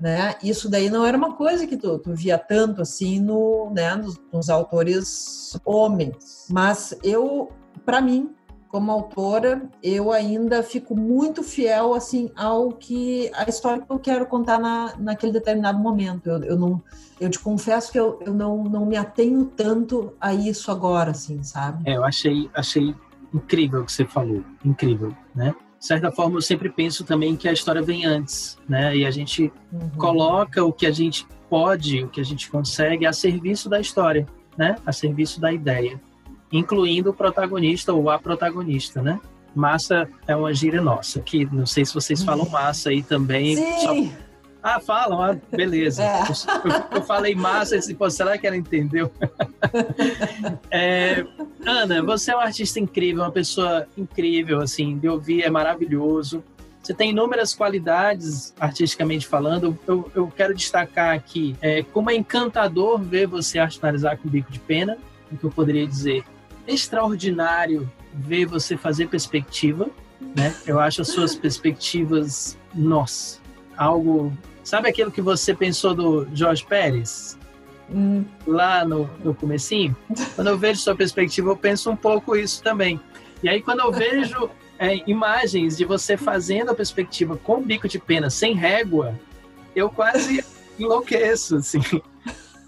[0.01, 0.35] né?
[0.43, 4.19] Isso daí não era uma coisa que tu, tu via tanto assim no, né, nos,
[4.33, 7.51] nos autores homens, mas eu,
[7.85, 8.33] para mim,
[8.67, 14.25] como autora, eu ainda fico muito fiel assim ao que a história que eu quero
[14.25, 16.27] contar na, naquele determinado momento.
[16.27, 16.81] Eu, eu não,
[17.19, 21.43] eu te confesso que eu, eu não, não me atenho tanto a isso agora, assim,
[21.43, 21.83] sabe?
[21.85, 22.95] É, eu achei, achei
[23.33, 25.53] incrível o que você falou, incrível, né?
[25.81, 28.95] De certa forma, eu sempre penso também que a história vem antes, né?
[28.95, 29.89] E a gente uhum.
[29.97, 34.25] coloca o que a gente pode, o que a gente consegue a serviço da história,
[34.57, 34.75] né?
[34.85, 35.99] A serviço da ideia
[36.51, 39.19] incluindo o protagonista ou a protagonista, né?
[39.55, 43.55] Massa é uma gíria nossa, que não sei se vocês falam massa aí também.
[43.55, 43.79] Sim.
[43.79, 44.30] Só...
[44.63, 46.03] Ah, falam, ah, beleza.
[46.03, 46.21] É.
[46.21, 49.11] Eu, eu, falei massa, e pô, será que ela entendeu?
[50.69, 51.25] é,
[51.65, 56.43] Ana, você é uma artista incrível, uma pessoa incrível, assim, de ouvir, é maravilhoso.
[56.81, 59.77] Você tem inúmeras qualidades, artisticamente falando.
[59.87, 64.59] Eu, eu quero destacar aqui é, como é encantador ver você artificializar com bico de
[64.59, 64.97] pena,
[65.31, 66.23] o que eu poderia dizer
[66.67, 69.89] extraordinário ver você fazer perspectiva,
[70.35, 70.53] né?
[70.65, 73.39] Eu acho as suas perspectivas, nossa,
[73.77, 74.33] algo.
[74.63, 77.37] Sabe aquilo que você pensou do Jorge Pérez?
[77.93, 78.23] Hum.
[78.45, 79.95] Lá no, no comecinho?
[80.35, 82.99] Quando eu vejo sua perspectiva, eu penso um pouco isso também.
[83.43, 87.97] E aí, quando eu vejo é, imagens de você fazendo a perspectiva com bico de
[87.97, 89.19] pena, sem régua,
[89.75, 90.45] eu quase
[90.77, 91.81] enlouqueço, assim.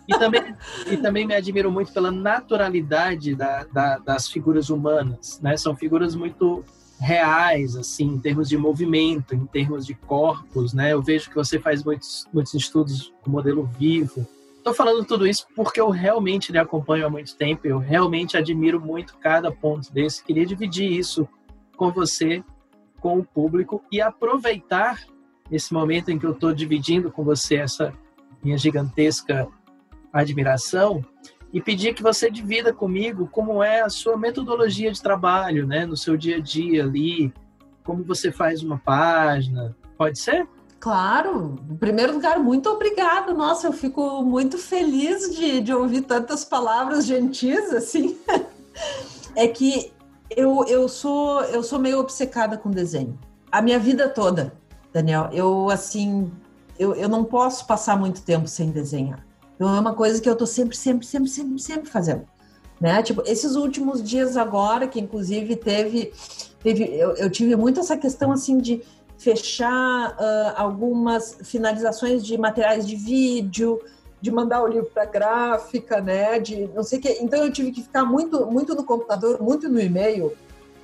[0.08, 0.56] E também,
[0.92, 5.56] e também me admiro muito pela naturalidade da, da, das figuras humanas, né?
[5.56, 6.64] São figuras muito
[7.04, 10.94] reais, assim, em termos de movimento, em termos de corpos, né?
[10.94, 14.26] Eu vejo que você faz muitos, muitos estudos com modelo vivo.
[14.58, 18.80] Estou falando tudo isso porque eu realmente lhe acompanho há muito tempo, eu realmente admiro
[18.80, 20.24] muito cada ponto desse.
[20.24, 21.28] Queria dividir isso
[21.76, 22.42] com você,
[23.02, 25.04] com o público e aproveitar
[25.52, 27.94] esse momento em que eu estou dividindo com você essa
[28.42, 29.48] minha gigantesca
[30.14, 31.04] admiração
[31.54, 35.96] e pedir que você divida comigo como é a sua metodologia de trabalho, né, no
[35.96, 37.32] seu dia a dia ali,
[37.84, 39.76] como você faz uma página.
[39.96, 40.48] Pode ser?
[40.80, 41.56] Claro.
[41.70, 43.34] Em primeiro lugar, muito obrigada.
[43.34, 48.18] Nossa, eu fico muito feliz de, de ouvir tantas palavras gentis assim.
[49.36, 49.94] é que
[50.30, 53.18] eu, eu sou eu sou meio obcecada com desenho.
[53.52, 54.54] A minha vida toda,
[54.92, 55.30] Daniel.
[55.32, 56.32] Eu assim,
[56.78, 59.24] eu, eu não posso passar muito tempo sem desenhar.
[59.56, 62.28] Então é uma coisa que eu tô sempre, sempre, sempre, sempre, sempre fazendo.
[62.80, 63.02] Né?
[63.02, 66.12] Tipo, esses últimos dias agora, que inclusive teve,
[66.62, 68.82] teve eu, eu tive muito essa questão assim de
[69.18, 73.80] fechar uh, algumas finalizações de materiais de vídeo,
[74.20, 76.40] de mandar o livro para gráfica, né?
[76.40, 77.10] De não sei o que.
[77.22, 80.34] Então eu tive que ficar muito, muito no computador, muito no e-mail,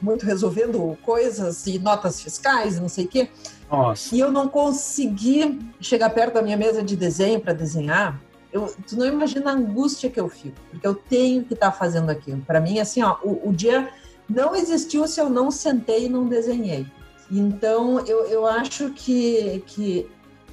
[0.01, 3.29] muito resolvendo coisas e notas fiscais, não sei o quê.
[3.69, 4.15] Nossa.
[4.15, 8.21] E eu não consegui chegar perto da minha mesa de desenho para desenhar.
[8.51, 11.77] Eu, tu não imagina a angústia que eu fico, porque eu tenho que estar tá
[11.77, 12.41] fazendo aquilo.
[12.41, 13.89] Para mim, assim, ó, o, o dia
[14.27, 16.85] não existiu se eu não sentei e não desenhei.
[17.31, 20.09] Então, eu, eu acho que, que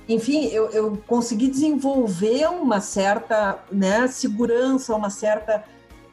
[0.09, 5.65] enfim, eu, eu consegui desenvolver uma certa né, segurança, uma certa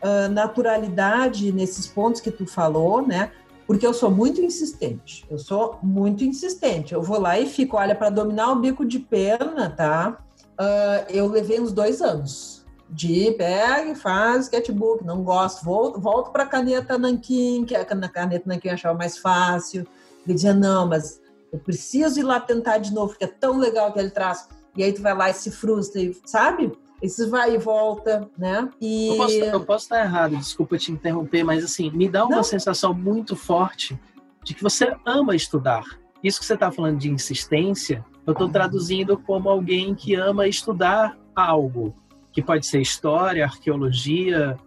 [0.01, 3.31] uh, naturalidade nesses pontos que tu falou, né?
[3.67, 5.25] Porque eu sou muito insistente.
[5.29, 6.93] Eu sou muito insistente.
[6.93, 10.17] Eu vou lá e fico, olha, para dominar o bico de pena, tá?
[10.59, 16.31] Uh, eu levei uns dois anos de pega e faz sketchbook, não gosto, volto, volto
[16.31, 19.87] para caneta Nankin, que a caneta Nankin eu achava mais fácil.
[20.25, 21.19] Ele dizia, não, mas
[21.51, 24.47] eu preciso ir lá tentar de novo, porque é tão legal aquele traço.
[24.75, 26.71] E aí tu vai lá e se frustra, sabe?
[27.01, 28.69] Esse vai e volta, né?
[28.79, 29.09] E...
[29.09, 32.43] Eu, posso, eu posso estar errado, desculpa te interromper, mas assim, me dá uma Não.
[32.43, 33.99] sensação muito forte
[34.43, 35.83] de que você ama estudar.
[36.23, 41.17] Isso que você está falando de insistência, eu estou traduzindo como alguém que ama estudar
[41.35, 41.93] algo,
[42.31, 44.57] que pode ser história, arqueologia,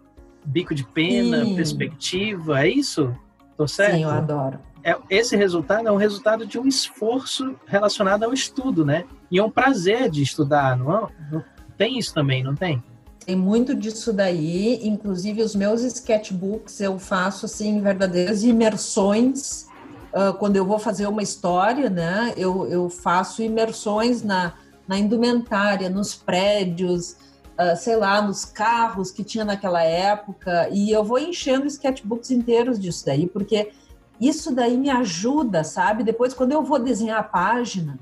[0.45, 1.55] bico de pena, Sim.
[1.55, 3.13] perspectiva, é isso?
[3.55, 3.95] Tô certo?
[3.95, 4.59] Sim, eu adoro.
[4.83, 9.05] É, esse resultado é um resultado de um esforço relacionado ao estudo, né?
[9.29, 11.09] E é um prazer de estudar, não, é?
[11.31, 11.43] não
[11.77, 12.81] tem isso também, não tem?
[13.25, 19.66] Tem muito disso daí, inclusive os meus sketchbooks eu faço assim verdadeiras imersões
[20.13, 22.33] uh, quando eu vou fazer uma história, né?
[22.37, 24.53] Eu, eu faço imersões na,
[24.87, 27.11] na indumentária, nos prédios,
[27.57, 32.79] uh, sei lá, nos carros que tinha naquela época e eu vou enchendo sketchbooks inteiros
[32.79, 33.71] disso daí porque
[34.19, 36.03] isso daí me ajuda, sabe?
[36.03, 37.99] Depois quando eu vou desenhar a página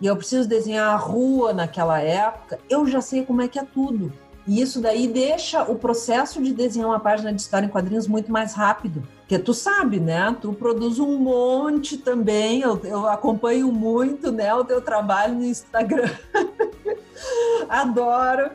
[0.00, 3.64] e eu preciso desenhar a rua naquela época, eu já sei como é que é
[3.64, 4.12] tudo.
[4.48, 8.32] E isso daí deixa o processo de desenhar uma página de história em quadrinhos muito
[8.32, 9.06] mais rápido.
[9.18, 10.34] Porque tu sabe, né?
[10.40, 16.10] Tu produz um monte também, eu, eu acompanho muito né, o teu trabalho no Instagram.
[17.68, 18.50] Adoro.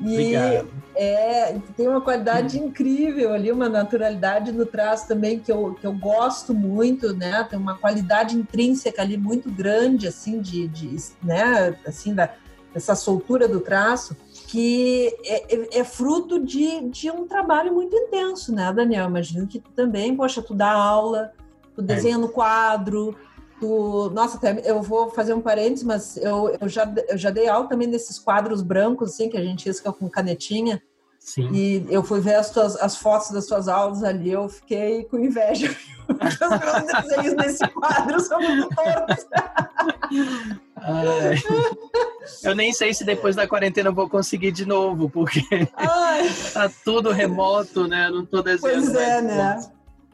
[0.00, 0.68] E Obrigado.
[0.94, 5.92] é, tem uma qualidade incrível ali, uma naturalidade no traço também que eu, que eu
[5.92, 7.44] gosto muito, né?
[7.50, 11.76] Tem uma qualidade intrínseca ali muito grande, assim, de, de né?
[11.84, 12.30] Assim, da,
[12.72, 14.16] dessa soltura do traço
[14.54, 19.08] que é, é, é, fruto de, de um trabalho muito intenso, né, Daniel?
[19.08, 21.32] Imagino que tu também, poxa, tu dá aula,
[21.74, 21.84] tu é.
[21.84, 23.16] desenha no quadro,
[23.58, 24.10] tu...
[24.10, 27.68] Nossa, até eu vou fazer um parênteses, mas eu, eu, já, eu já dei aula
[27.68, 30.80] também nesses quadros brancos, assim, que a gente risca com canetinha.
[31.24, 31.48] Sim.
[31.54, 35.18] E eu fui ver as, tuas, as fotos das suas aulas ali, eu fiquei com
[35.18, 35.74] inveja.
[36.06, 39.26] Os meus desenhos nesse quadro são muito tortos.
[42.42, 45.40] Eu nem sei se depois da quarentena eu vou conseguir de novo, porque
[45.74, 46.28] Ai.
[46.52, 48.08] tá tudo remoto, né?
[48.08, 48.92] Eu não tô desenhando.
[48.92, 49.58] Pois é, né?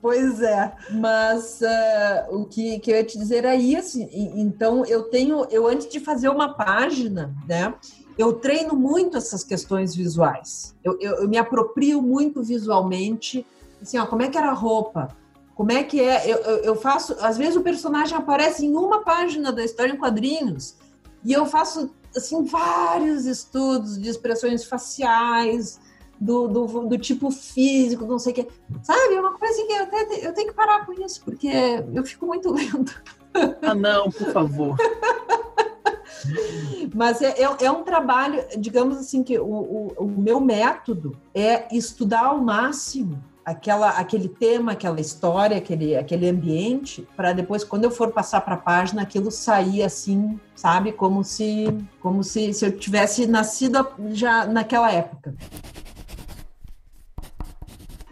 [0.03, 3.99] Pois é, mas uh, o que, que eu ia te dizer é isso.
[4.11, 7.75] Então, eu tenho, eu antes de fazer uma página, né,
[8.17, 10.75] eu treino muito essas questões visuais.
[10.83, 13.47] Eu, eu, eu me aproprio muito visualmente.
[13.81, 15.09] Assim, ó, como é que era a roupa?
[15.55, 16.31] Como é que é?
[16.31, 17.15] Eu, eu, faço.
[17.21, 20.77] Às vezes o personagem aparece em uma página da história em quadrinhos
[21.23, 25.79] e eu faço assim vários estudos de expressões faciais,
[26.21, 28.49] do, do, do tipo físico, não sei o que.
[28.83, 29.15] Sabe?
[29.15, 31.49] É uma coisa que eu, até, eu tenho que parar com isso, porque
[31.95, 33.03] eu fico muito lento.
[33.63, 34.77] Ah, não, por favor.
[36.95, 41.75] Mas é, é, é, um trabalho, digamos assim, que o, o, o meu método é
[41.75, 47.91] estudar ao máximo aquela, aquele tema, aquela história, aquele, aquele ambiente, para depois, quando eu
[47.91, 50.93] for passar para a página, aquilo sair assim, sabe?
[50.93, 51.67] Como se,
[52.01, 55.35] como se, se eu tivesse nascido já naquela época.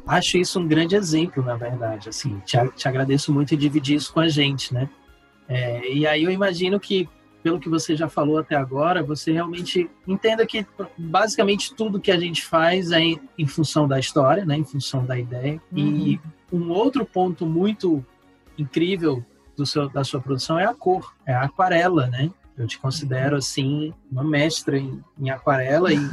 [0.08, 2.08] Acho isso um grande exemplo, na verdade.
[2.08, 4.88] Assim, te, te agradeço muito em dividir isso com a gente, né?
[5.48, 7.08] É, e aí eu imagino que
[7.42, 12.18] pelo que você já falou até agora, você realmente entenda que basicamente tudo que a
[12.18, 15.60] gente faz é em, em função da história, né, em função da ideia.
[15.72, 15.78] Uhum.
[15.78, 16.20] E
[16.52, 18.04] um outro ponto muito
[18.58, 19.24] incrível
[19.56, 22.30] do seu, da sua produção é a cor, é a aquarela, né?
[22.56, 26.10] Eu te considero assim uma mestra em, em aquarela e,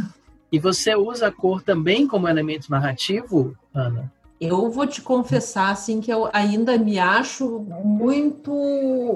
[0.52, 4.12] e você usa a cor também como elemento narrativo, Ana?
[4.40, 8.52] Eu vou te confessar assim que eu ainda me acho muito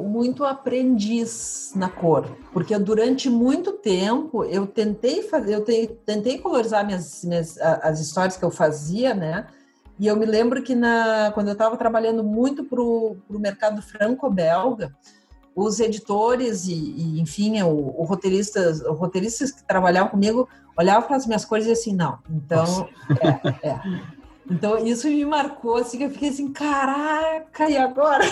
[0.07, 5.65] muito aprendiz na cor, porque durante muito tempo eu tentei fazer, eu
[6.05, 9.47] tentei colorizar minhas, minhas as histórias que eu fazia, né?
[9.99, 14.95] E eu me lembro que na quando eu estava trabalhando muito para o mercado franco-belga,
[15.53, 20.47] os editores e, e enfim, o, o roteiristas, os roteiristas que trabalhavam comigo
[20.77, 22.19] olhavam para as minhas cores e assim, não.
[22.29, 22.87] Então,
[23.21, 24.18] é, é.
[24.49, 28.25] Então, isso me marcou, assim, que eu fiquei assim, caraca, e agora?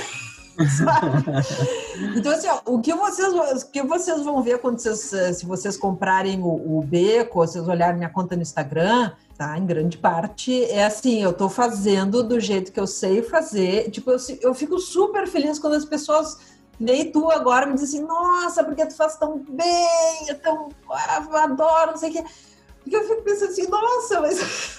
[2.18, 3.32] então, assim, ó, o, que vocês,
[3.64, 7.98] o que vocês vão ver quando vocês, se vocês comprarem o, o Beco, vocês olharem
[7.98, 9.56] minha conta no Instagram, tá?
[9.58, 13.92] Em grande parte, é assim, eu tô fazendo do jeito que eu sei fazer.
[13.92, 18.08] Tipo, eu, eu fico super feliz quando as pessoas nem tu agora me dizem assim,
[18.08, 19.88] nossa, porque tu faz tão bem,
[20.28, 22.24] eu, tão, eu adoro, não sei o quê.
[22.82, 24.77] Porque eu fico pensando assim, nossa, mas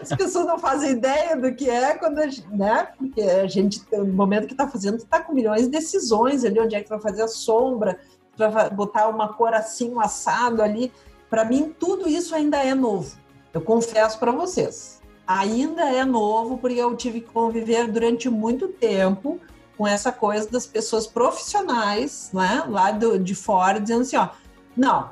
[0.00, 2.88] as pessoas não fazem ideia do que é quando a gente, né?
[2.98, 6.74] Porque a gente, no momento que está fazendo, está com milhões de decisões ali, onde
[6.74, 7.98] é que vai fazer a sombra,
[8.36, 10.92] vai botar uma cor assim, um assado ali.
[11.30, 13.16] Para mim, tudo isso ainda é novo.
[13.52, 15.00] Eu confesso para vocês.
[15.26, 19.40] Ainda é novo, porque eu tive que conviver durante muito tempo
[19.76, 24.28] com essa coisa das pessoas profissionais, né, lá do, de fora, dizendo assim, ó,
[24.76, 25.10] não,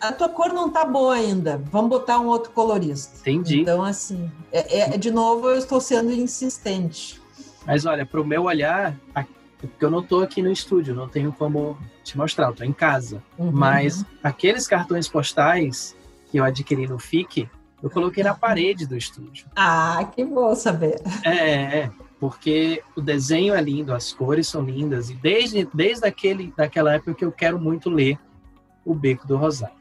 [0.00, 3.18] a tua cor não tá boa ainda, vamos botar um outro colorista.
[3.20, 3.60] Entendi.
[3.60, 7.20] Então, assim, é, é de novo eu estou sendo insistente.
[7.66, 8.96] Mas olha, para o meu olhar,
[9.58, 12.72] porque eu não estou aqui no estúdio, não tenho como te mostrar, eu tô em
[12.72, 13.22] casa.
[13.38, 13.50] Uhum.
[13.52, 15.94] Mas aqueles cartões postais
[16.30, 17.48] que eu adquiri no FIC,
[17.82, 19.46] eu coloquei na parede do estúdio.
[19.54, 21.00] Ah, que bom saber.
[21.24, 26.52] É, é porque o desenho é lindo, as cores são lindas, e desde, desde aquele,
[26.54, 28.18] daquela época que eu quero muito ler
[28.84, 29.79] o Beco do Rosário.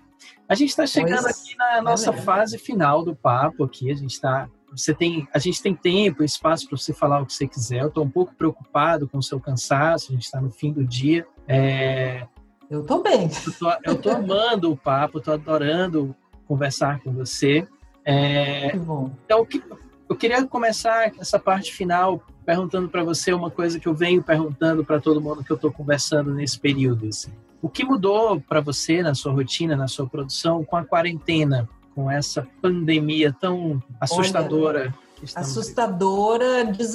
[0.49, 3.95] A gente está chegando pois, aqui na nossa é fase final do papo aqui, a
[3.95, 7.47] gente está você tem, a gente tem tempo, espaço para você falar o que você
[7.47, 7.81] quiser.
[7.81, 10.83] Eu estou um pouco preocupado com o seu cansaço, a gente está no fim do
[10.83, 11.25] dia.
[11.47, 12.27] É...
[12.69, 13.29] Eu estou bem.
[13.83, 17.67] Eu estou amando o papo, estou adorando conversar com você.
[18.05, 18.75] É...
[18.75, 19.47] Então,
[20.07, 24.83] eu queria começar essa parte final perguntando para você uma coisa que eu venho perguntando
[24.83, 27.07] para todo mundo que eu estou conversando nesse período.
[27.07, 27.31] Assim.
[27.61, 32.09] O que mudou para você na sua rotina, na sua produção, com a quarentena, com
[32.09, 34.93] essa pandemia tão assustadora?
[35.35, 36.45] assustadora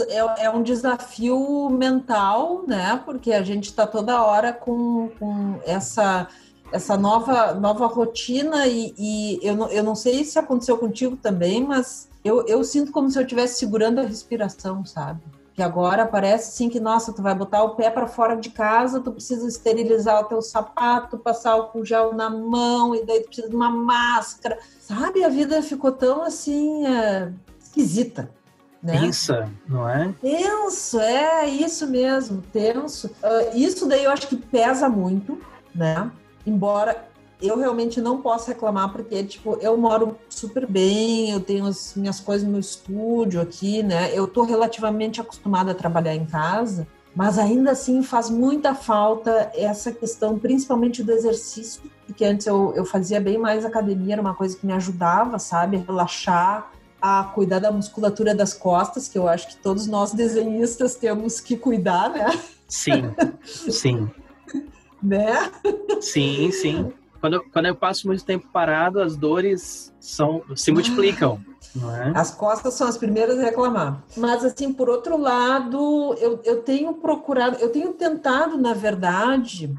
[0.08, 3.00] é, é, um desafio mental, né?
[3.04, 6.28] Porque a gente está toda hora com, com essa
[6.72, 11.62] essa nova nova rotina e, e, eu, não, eu não sei se aconteceu contigo também,
[11.62, 15.20] mas eu, eu sinto como se eu estivesse segurando a respiração, sabe?
[15.54, 19.00] Que agora parece assim que, nossa, tu vai botar o pé para fora de casa,
[19.00, 23.48] tu precisa esterilizar o teu sapato, passar o gel na mão, e daí tu precisa
[23.48, 24.58] de uma máscara.
[24.80, 28.28] Sabe, a vida ficou tão assim, é, esquisita.
[28.82, 29.00] Né?
[29.00, 30.12] Tensa, não é?
[30.20, 33.06] Tenso, é isso mesmo, tenso.
[33.06, 35.40] Uh, isso daí eu acho que pesa muito,
[35.74, 36.10] né?
[36.44, 37.08] Embora
[37.46, 42.20] eu realmente não posso reclamar porque, tipo, eu moro super bem, eu tenho as minhas
[42.20, 44.10] coisas no estúdio aqui, né?
[44.14, 49.92] Eu tô relativamente acostumada a trabalhar em casa, mas ainda assim faz muita falta essa
[49.92, 54.56] questão, principalmente do exercício, porque antes eu, eu fazia bem mais academia, era uma coisa
[54.56, 55.76] que me ajudava, sabe?
[55.76, 60.94] A relaxar, a cuidar da musculatura das costas, que eu acho que todos nós desenhistas
[60.94, 62.26] temos que cuidar, né?
[62.66, 63.14] Sim,
[63.44, 64.10] sim.
[65.02, 65.50] né?
[66.00, 66.92] Sim, sim
[67.24, 71.40] quando, eu, quando eu passo muito tempo parado, as dores são, se multiplicam.
[71.74, 72.12] É?
[72.14, 74.04] As costas são as primeiras a reclamar.
[74.14, 79.74] Mas, assim, por outro lado, eu, eu tenho procurado, eu tenho tentado, na verdade,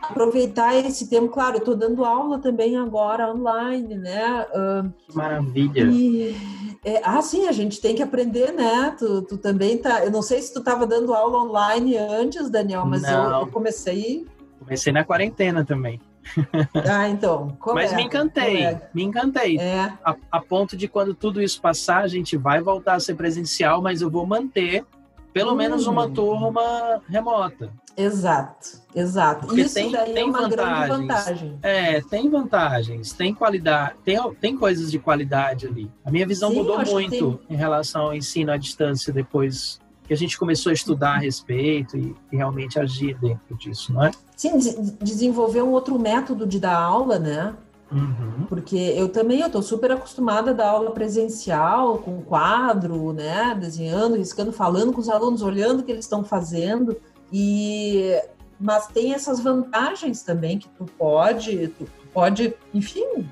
[0.00, 1.28] aproveitar esse tempo.
[1.28, 4.46] Claro, eu estou dando aula também agora online, né?
[4.46, 5.82] Uh, que maravilha!
[5.84, 6.34] E,
[6.82, 8.96] é, ah, sim, a gente tem que aprender, né?
[8.98, 10.02] Tu, tu também tá.
[10.02, 14.26] Eu não sei se tu estava dando aula online antes, Daniel, mas eu, eu, comecei.
[14.58, 16.00] Comecei na quarentena também.
[16.90, 17.56] Ah, então.
[17.74, 19.58] Mas me encantei, me encantei.
[19.58, 19.92] É.
[20.04, 23.82] A, a, ponto de quando tudo isso passar, a gente vai voltar a ser presencial,
[23.82, 24.84] mas eu vou manter
[25.32, 25.56] pelo hum.
[25.56, 27.70] menos uma turma remota.
[27.96, 29.46] Exato, exato.
[29.46, 30.86] Porque isso tem, daí é tem é uma vantagens.
[30.86, 31.58] grande vantagem.
[31.62, 35.90] É, tem vantagens, tem qualidade, tem, tem coisas de qualidade ali.
[36.04, 37.56] A minha visão Sim, mudou muito tem...
[37.56, 41.96] em relação ao ensino à distância depois que a gente começou a estudar a respeito
[41.96, 44.10] e, e realmente agir dentro disso, não é?
[44.40, 44.56] Sim,
[45.02, 47.54] desenvolver um outro método de dar aula, né?
[47.92, 48.46] Uhum.
[48.48, 53.54] Porque eu também estou super acostumada a dar aula presencial, com quadro, né?
[53.60, 56.96] Desenhando, riscando, falando com os alunos, olhando o que eles estão fazendo.
[57.30, 58.18] E
[58.58, 63.28] mas tem essas vantagens também que tu pode, tu pode, enfim,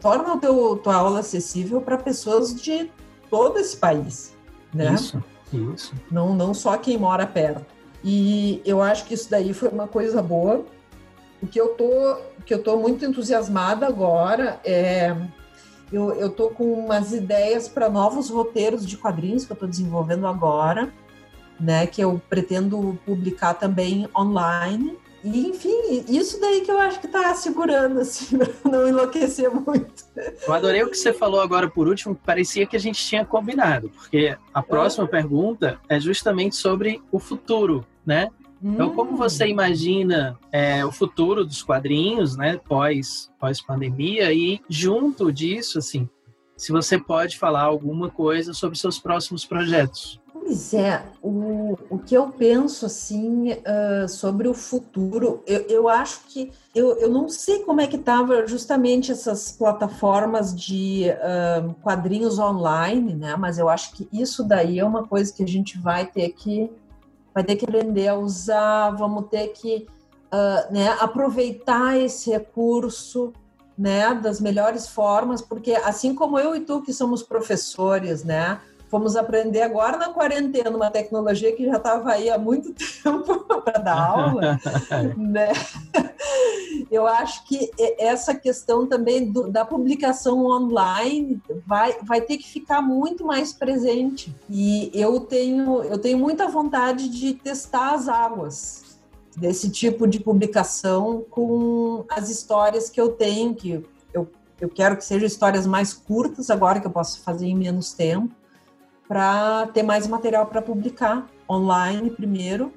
[0.00, 2.90] torna o teu tua aula acessível para pessoas de
[3.28, 4.34] todo esse país,
[4.72, 4.94] né?
[4.94, 5.22] Isso.
[5.52, 5.94] Isso.
[6.10, 7.75] Não, não só quem mora perto.
[8.08, 10.64] E eu acho que isso daí foi uma coisa boa.
[11.42, 15.12] O que eu tô, que eu tô muito entusiasmada agora é
[15.92, 20.24] eu, eu tô com umas ideias para novos roteiros de quadrinhos que eu estou desenvolvendo
[20.24, 20.92] agora.
[21.58, 21.84] né?
[21.88, 24.96] Que eu pretendo publicar também online.
[25.24, 30.04] E, enfim, isso daí que eu acho que está segurando, assim, para não enlouquecer muito.
[30.46, 33.88] Eu adorei o que você falou agora por último, parecia que a gente tinha combinado,
[33.88, 35.08] porque a próxima é.
[35.08, 38.30] pergunta é justamente sobre o futuro, né?
[38.62, 39.16] Então, como hum.
[39.16, 46.08] você imagina é, o futuro dos quadrinhos, né, pós, pós pandemia e junto disso, assim,
[46.56, 50.18] se você pode falar alguma coisa sobre seus próximos projetos?
[50.32, 56.20] Pois é, o, o que eu penso assim uh, sobre o futuro, eu, eu acho
[56.28, 62.38] que eu, eu não sei como é que estava justamente essas plataformas de uh, quadrinhos
[62.38, 63.34] online, né?
[63.36, 66.70] Mas eu acho que isso daí é uma coisa que a gente vai ter que
[67.36, 69.86] vai ter que aprender a usar, vamos ter que
[70.32, 73.30] uh, né, aproveitar esse recurso
[73.76, 78.58] né, das melhores formas, porque assim como eu e tu que somos professores, né,
[78.88, 82.72] fomos aprender agora na quarentena uma tecnologia que já estava aí há muito
[83.02, 84.60] tempo para dar aula,
[85.16, 85.52] né?
[86.90, 92.80] Eu acho que essa questão também do, da publicação online vai, vai ter que ficar
[92.80, 94.34] muito mais presente.
[94.48, 98.98] E eu tenho, eu tenho muita vontade de testar as águas
[99.36, 103.84] desse tipo de publicação com as histórias que eu tenho, que
[104.14, 104.28] eu,
[104.60, 108.34] eu quero que sejam histórias mais curtas agora, que eu posso fazer em menos tempo
[109.08, 112.72] para ter mais material para publicar online primeiro,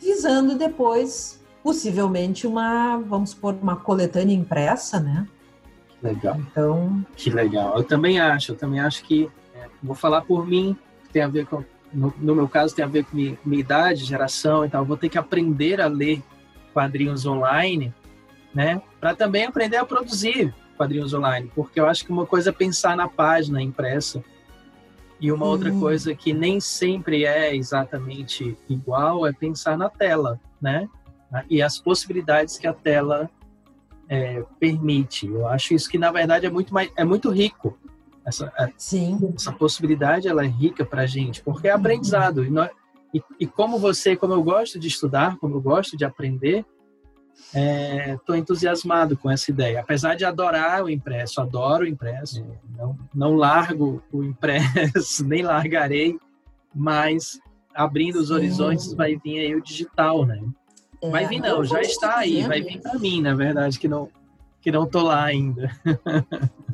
[0.00, 5.26] visando depois possivelmente uma, vamos supor, uma coletânea impressa, né?
[5.88, 6.36] Que legal.
[6.38, 7.76] Então, que legal.
[7.76, 10.76] Eu também acho, eu também acho que é, vou falar por mim,
[11.12, 11.64] tem a ver com
[11.94, 14.84] no, no, meu caso tem a ver com minha, minha idade, geração e tal.
[14.84, 16.20] vou ter que aprender a ler
[16.72, 17.94] quadrinhos online,
[18.52, 18.82] né?
[19.00, 22.96] Para também aprender a produzir quadrinhos online, porque eu acho que uma coisa é pensar
[22.96, 24.22] na página impressa
[25.24, 25.80] e uma outra hum.
[25.80, 30.86] coisa que nem sempre é exatamente igual é pensar na tela, né?
[31.48, 33.30] E as possibilidades que a tela
[34.06, 35.26] é, permite.
[35.26, 37.78] Eu acho isso que na verdade é muito mais, é muito rico.
[38.22, 39.32] Essa, é, Sim.
[39.34, 42.44] essa possibilidade ela é rica para a gente, porque é aprendizado.
[42.44, 42.68] E, nós,
[43.14, 46.66] e, e como você, como eu gosto de estudar, como eu gosto de aprender,
[48.12, 49.80] estou é, entusiasmado com essa ideia.
[49.80, 52.44] Apesar de adorar o impresso, adoro o impresso,
[52.76, 56.18] não, não largo o impresso, nem largarei,
[56.74, 57.38] mas
[57.74, 58.34] abrindo os Sim.
[58.34, 60.42] horizontes vai vir aí o digital, né?
[61.02, 64.08] É, vai vir não, já está aí, vai vir para mim, na verdade, que não
[64.64, 65.70] que não tô lá ainda.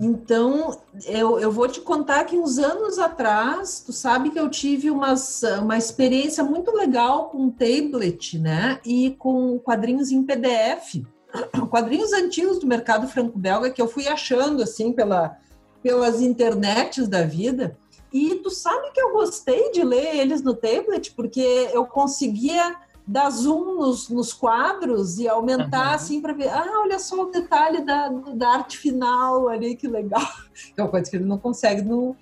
[0.00, 4.92] então, eu, eu vou te contar que uns anos atrás, tu sabe que eu tive
[4.92, 8.78] umas, uma experiência muito legal com tablet, né?
[8.86, 11.02] E com quadrinhos em PDF.
[11.68, 15.36] Quadrinhos antigos do mercado franco-belga que eu fui achando, assim, pela,
[15.82, 17.76] pelas internets da vida.
[18.12, 22.76] E tu sabe que eu gostei de ler eles no tablet, porque eu conseguia
[23.10, 25.94] dar zoom nos, nos quadros e aumentar uhum.
[25.94, 30.22] assim para ver, ah, olha só o detalhe da, da arte final ali, que legal.
[30.76, 32.14] É uma coisa que ele não consegue no,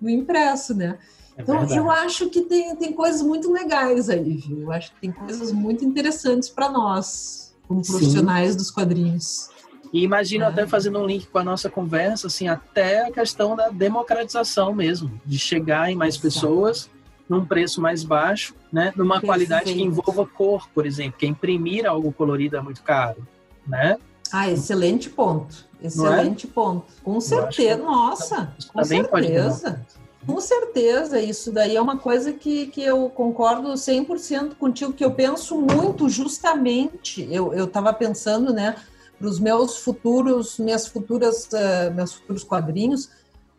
[0.00, 0.98] no impresso, né?
[1.36, 1.78] É então, verdade.
[1.78, 4.62] eu acho que tem, tem coisas muito legais aí, viu?
[4.62, 8.56] Eu acho que tem coisas muito interessantes para nós, como profissionais Sim.
[8.58, 9.48] dos quadrinhos.
[9.92, 10.48] E imagino é.
[10.48, 15.20] até fazendo um link com a nossa conversa, assim, até a questão da democratização mesmo,
[15.24, 16.22] de chegar em mais Exato.
[16.22, 16.90] pessoas
[17.28, 18.92] num preço mais baixo, né?
[18.96, 19.26] Numa Perfeito.
[19.26, 23.26] qualidade que envolva cor, por exemplo, que imprimir algo colorido é muito caro,
[23.66, 23.96] né?
[24.32, 25.66] Ah, excelente ponto.
[25.82, 25.86] É?
[25.86, 26.50] Excelente é?
[26.50, 26.86] ponto.
[27.02, 29.84] Com certeza, nossa, com certeza.
[30.26, 35.10] Com certeza, isso daí é uma coisa que, que eu concordo 100% contigo, que eu
[35.10, 38.74] penso muito justamente, eu estava pensando, né,
[39.18, 43.10] para os meus futuros, minhas futuras, uh, meus futuros quadrinhos,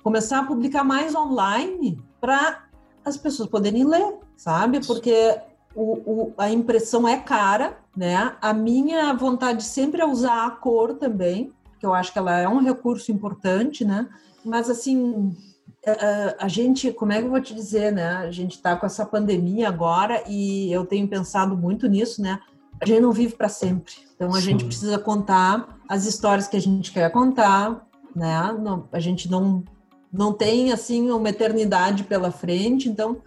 [0.04, 2.65] começar a publicar mais online para
[3.06, 4.86] as pessoas poderem ler, sabe?
[4.86, 5.40] Porque
[5.76, 8.36] o, o, a impressão é cara, né?
[8.42, 12.48] A minha vontade sempre é usar a cor também, que eu acho que ela é
[12.48, 14.10] um recurso importante, né?
[14.44, 15.34] Mas assim,
[16.40, 18.18] a, gente, como é que eu vou te dizer, né?
[18.18, 22.40] A gente está com essa pandemia agora e eu tenho pensado muito nisso, né?
[22.82, 23.94] A gente não vive para sempre.
[24.16, 24.42] Então a Sim.
[24.42, 28.52] gente precisa contar as histórias que a gente quer contar, né?
[28.60, 29.64] Não, a gente não
[30.18, 33.22] não tem assim uma eternidade pela frente, então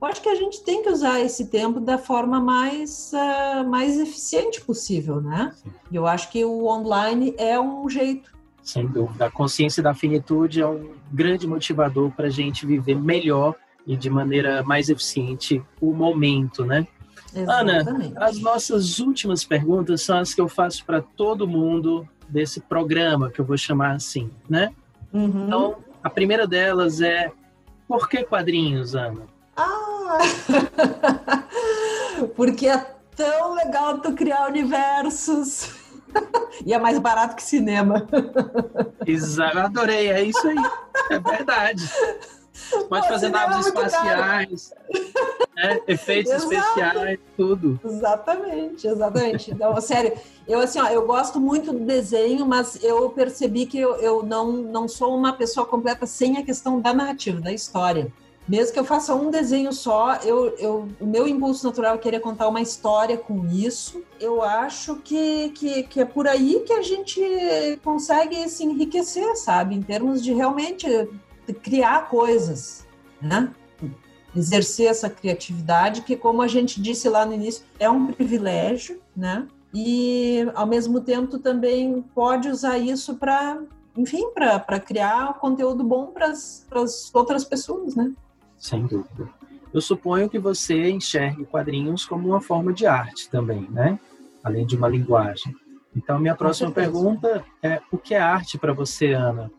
[0.00, 3.98] eu acho que a gente tem que usar esse tempo da forma mais, uh, mais
[4.00, 5.54] eficiente possível, né?
[5.90, 8.32] E eu acho que o online é um jeito.
[8.64, 9.26] Sem dúvida.
[9.26, 13.54] A consciência da finitude é um grande motivador para a gente viver melhor
[13.86, 16.86] e de maneira mais eficiente o momento, né?
[17.34, 17.88] Exatamente.
[17.88, 23.30] Ana, as nossas últimas perguntas são as que eu faço para todo mundo desse programa,
[23.30, 24.72] que eu vou chamar assim, né?
[25.12, 25.46] Uhum.
[25.46, 27.30] Então, a primeira delas é
[27.86, 29.26] por que quadrinhos, Ana?
[29.56, 30.18] Ah!
[32.36, 32.78] Porque é
[33.16, 35.74] tão legal tu criar universos.
[36.64, 38.06] e é mais barato que cinema.
[39.06, 40.56] Exato, adorei, é isso aí.
[41.10, 41.90] É verdade.
[42.88, 44.74] Pode fazer naves espaciais,
[45.56, 45.80] né?
[45.86, 46.52] efeitos Exato.
[46.52, 47.80] especiais, tudo.
[47.84, 49.50] Exatamente, exatamente.
[49.50, 50.12] Então, sério,
[50.46, 54.52] eu assim, ó, eu gosto muito do desenho, mas eu percebi que eu, eu não,
[54.52, 58.12] não sou uma pessoa completa sem a questão da narrativa, da história.
[58.46, 62.18] Mesmo que eu faça um desenho só, eu, eu, o meu impulso natural é querer
[62.18, 64.02] contar uma história com isso.
[64.18, 67.20] Eu acho que, que, que é por aí que a gente
[67.84, 69.76] consegue se enriquecer, sabe?
[69.76, 70.86] Em termos de realmente
[71.62, 72.86] criar coisas,
[73.20, 73.50] né?
[74.34, 79.46] Exercer essa criatividade, que, como a gente disse lá no início, é um privilégio, né?
[79.74, 83.60] E, ao mesmo tempo, também pode usar isso para,
[83.96, 88.12] enfim, para criar conteúdo bom para as outras pessoas, né?
[88.58, 89.28] Sem dúvida.
[89.72, 93.98] Eu suponho que você enxergue quadrinhos como uma forma de arte também, né?
[94.44, 95.54] Além de uma linguagem.
[95.96, 99.50] Então, minha próxima pergunta é: o que é arte para você, Ana?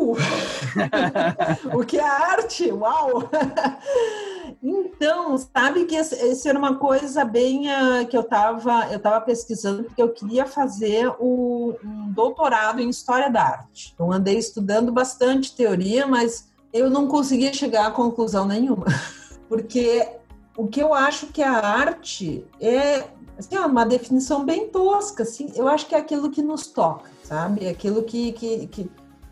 [1.74, 2.70] O que é arte?
[2.70, 3.28] Uau!
[4.62, 9.84] Então, sabe que isso era uma coisa bem uh, que eu estava eu tava pesquisando,
[9.84, 13.94] porque eu queria fazer o, um doutorado em História da Arte.
[13.98, 18.84] Eu andei estudando bastante teoria, mas eu não conseguia chegar a conclusão nenhuma,
[19.48, 20.06] porque
[20.56, 23.08] o que eu acho que a arte é
[23.38, 27.66] assim, uma definição bem tosca, assim, eu acho que é aquilo que nos toca, sabe?
[27.66, 28.90] Aquilo que, que, que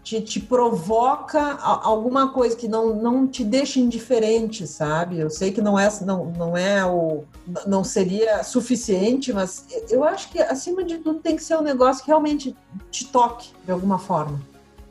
[0.08, 5.18] te, te, provoca alguma coisa que não, não te deixa indiferente, sabe?
[5.18, 7.24] Eu sei que não é, não, não é o
[7.66, 12.02] não seria suficiente, mas eu acho que acima de tudo tem que ser um negócio
[12.02, 12.56] que realmente
[12.90, 14.40] te toque de alguma forma.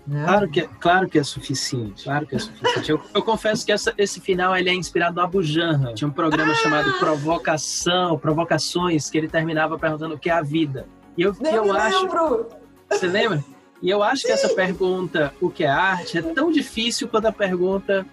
[0.05, 0.23] Né?
[0.23, 2.91] Claro, que, é, claro que é suficiente, claro que é suficiente.
[2.91, 5.95] Eu, eu confesso que essa, esse final ele é inspirado no Abu Janra.
[5.95, 6.55] Tinha um programa ah!
[6.55, 10.87] chamado Provocação, Provocações, que ele terminava perguntando o que é a vida.
[11.17, 12.03] E eu, Nem eu acho.
[12.03, 12.47] Lembro.
[12.89, 13.43] Você lembra?
[13.81, 14.27] E eu acho Sim.
[14.27, 18.05] que essa pergunta, o que é arte, é tão difícil quanto a pergunta,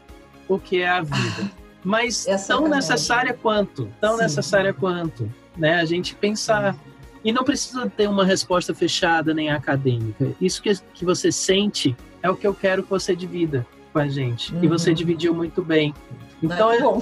[0.49, 1.51] o que é a vida.
[1.82, 4.23] Mas essa tão é necessária quanto, tão Sim.
[4.23, 5.77] necessária quanto, né?
[5.77, 6.77] A gente pensar
[7.24, 10.32] e não precisa ter uma resposta fechada nem acadêmica.
[10.41, 14.09] Isso que, que você sente é o que eu quero que você divida com a
[14.09, 14.55] gente.
[14.55, 14.65] Uhum.
[14.65, 14.97] E você uhum.
[14.97, 15.95] dividiu muito bem.
[16.43, 17.01] Então, é bom.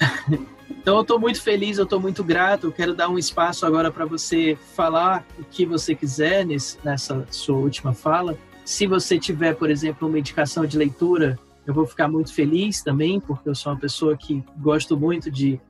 [0.70, 2.66] então eu estou muito feliz, eu estou muito grato.
[2.66, 7.26] Eu quero dar um espaço agora para você falar o que você quiser nesse, nessa
[7.30, 8.36] sua última fala.
[8.64, 13.20] Se você tiver, por exemplo, uma indicação de leitura, eu vou ficar muito feliz também,
[13.20, 15.60] porque eu sou uma pessoa que gosto muito de,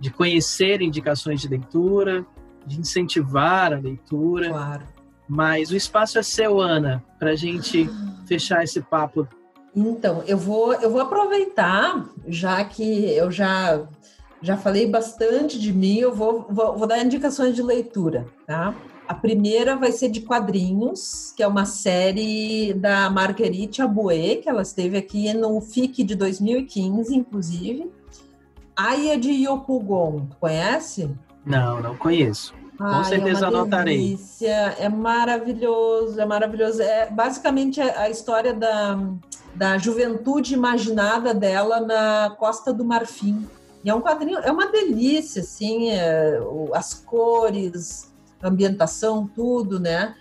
[0.00, 2.26] de conhecer indicações de leitura
[2.66, 4.48] de incentivar a leitura.
[4.50, 4.82] Claro.
[5.28, 7.88] Mas o espaço é seu, Ana, para a gente
[8.26, 9.26] fechar esse papo.
[9.74, 13.82] Então, eu vou, eu vou aproveitar, já que eu já,
[14.42, 18.74] já falei bastante de mim, eu vou, vou, vou dar indicações de leitura, tá?
[19.06, 24.62] A primeira vai ser de quadrinhos, que é uma série da Marguerite Aboué, que ela
[24.62, 27.90] esteve aqui no FIC de 2015, inclusive.
[28.76, 31.10] Aya de Yopugon, conhece?
[31.44, 32.54] Não, não conheço.
[32.78, 33.98] Com Ai, certeza é anotarei.
[33.98, 36.80] Delícia, é maravilhoso, é maravilhoso.
[36.80, 38.98] É basicamente a história da,
[39.54, 43.46] da juventude imaginada dela na Costa do Marfim.
[43.84, 46.38] E é um quadrinho, é uma delícia, assim, é,
[46.72, 50.14] as cores, ambientação, tudo, né?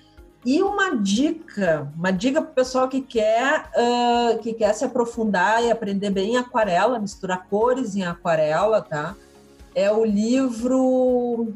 [0.43, 5.63] E uma dica, uma dica para o pessoal que quer, uh, que quer se aprofundar
[5.63, 9.15] e aprender bem aquarela, misturar cores em aquarela, tá?
[9.75, 11.53] é o livro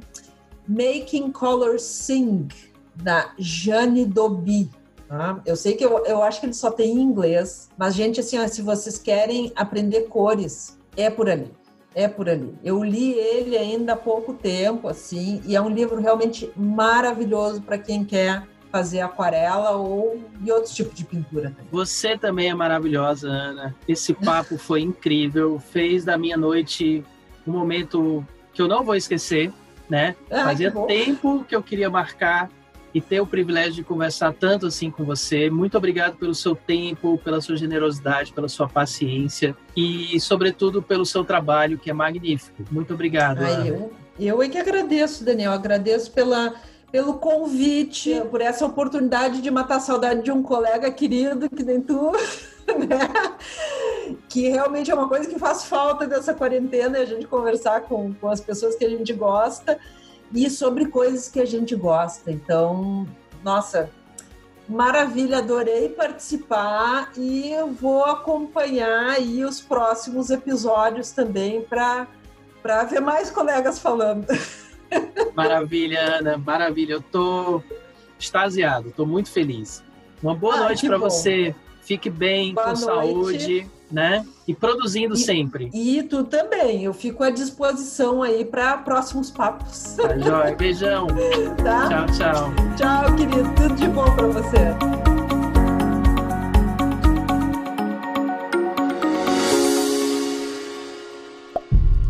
[0.67, 2.47] Making Color Sing,
[2.95, 4.69] da Jane Dobi.
[5.07, 5.41] Tá?
[5.45, 8.39] Eu sei que eu, eu acho que ele só tem em inglês, mas, gente, assim,
[8.39, 11.51] ó, se vocês querem aprender cores, é por ali.
[11.95, 12.53] É por ali.
[12.61, 17.77] Eu li ele ainda há pouco tempo, assim, e é um livro realmente maravilhoso para
[17.77, 21.55] quem quer fazer aquarela ou de outros tipos de pintura.
[21.71, 23.73] Você também é maravilhosa, Ana.
[23.87, 27.01] Esse papo foi incrível, fez da minha noite
[27.47, 29.53] um momento que eu não vou esquecer,
[29.89, 30.13] né?
[30.29, 32.49] Ah, Fazia que tempo que eu queria marcar
[32.95, 35.49] e ter o privilégio de conversar tanto assim com você.
[35.49, 41.25] Muito obrigado pelo seu tempo, pela sua generosidade, pela sua paciência e, sobretudo, pelo seu
[41.25, 42.63] trabalho, que é magnífico.
[42.71, 43.41] Muito obrigado.
[43.41, 45.51] Ah, eu, eu é que agradeço, Daniel.
[45.51, 46.53] Agradeço pela,
[46.89, 51.81] pelo convite, por essa oportunidade de matar a saudade de um colega querido que nem
[51.81, 52.13] tu.
[52.79, 53.35] né?
[54.29, 58.29] Que realmente é uma coisa que faz falta dessa quarentena, a gente conversar com, com
[58.29, 59.77] as pessoas que a gente gosta
[60.33, 62.31] e sobre coisas que a gente gosta.
[62.31, 63.07] Então,
[63.43, 63.89] nossa,
[64.67, 72.07] maravilha, adorei participar e eu vou acompanhar aí os próximos episódios também para
[72.61, 74.25] para ver mais colegas falando.
[75.35, 76.93] Maravilha, Ana, maravilha.
[76.93, 77.61] Eu tô
[78.19, 79.83] extasiado, tô muito feliz.
[80.21, 81.53] Uma boa Ah, noite para você.
[81.81, 82.83] Fique bem, Boa com noite.
[82.85, 84.25] saúde, né?
[84.45, 85.69] E produzindo E- sempre.
[85.73, 90.53] E tu também, eu fico à disposição aí para próximos papos, Tá joia?
[90.55, 91.07] Beijão.
[91.63, 91.87] tá?
[91.87, 92.53] Tchau, tchau.
[92.75, 94.75] Tchau, querido, tudo de bom para você.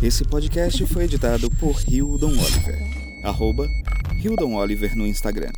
[0.02, 2.80] Esse podcast foi editado por Hildon Oliver.
[3.24, 3.68] Arroba
[4.24, 5.52] Hildon Oliver no Instagram.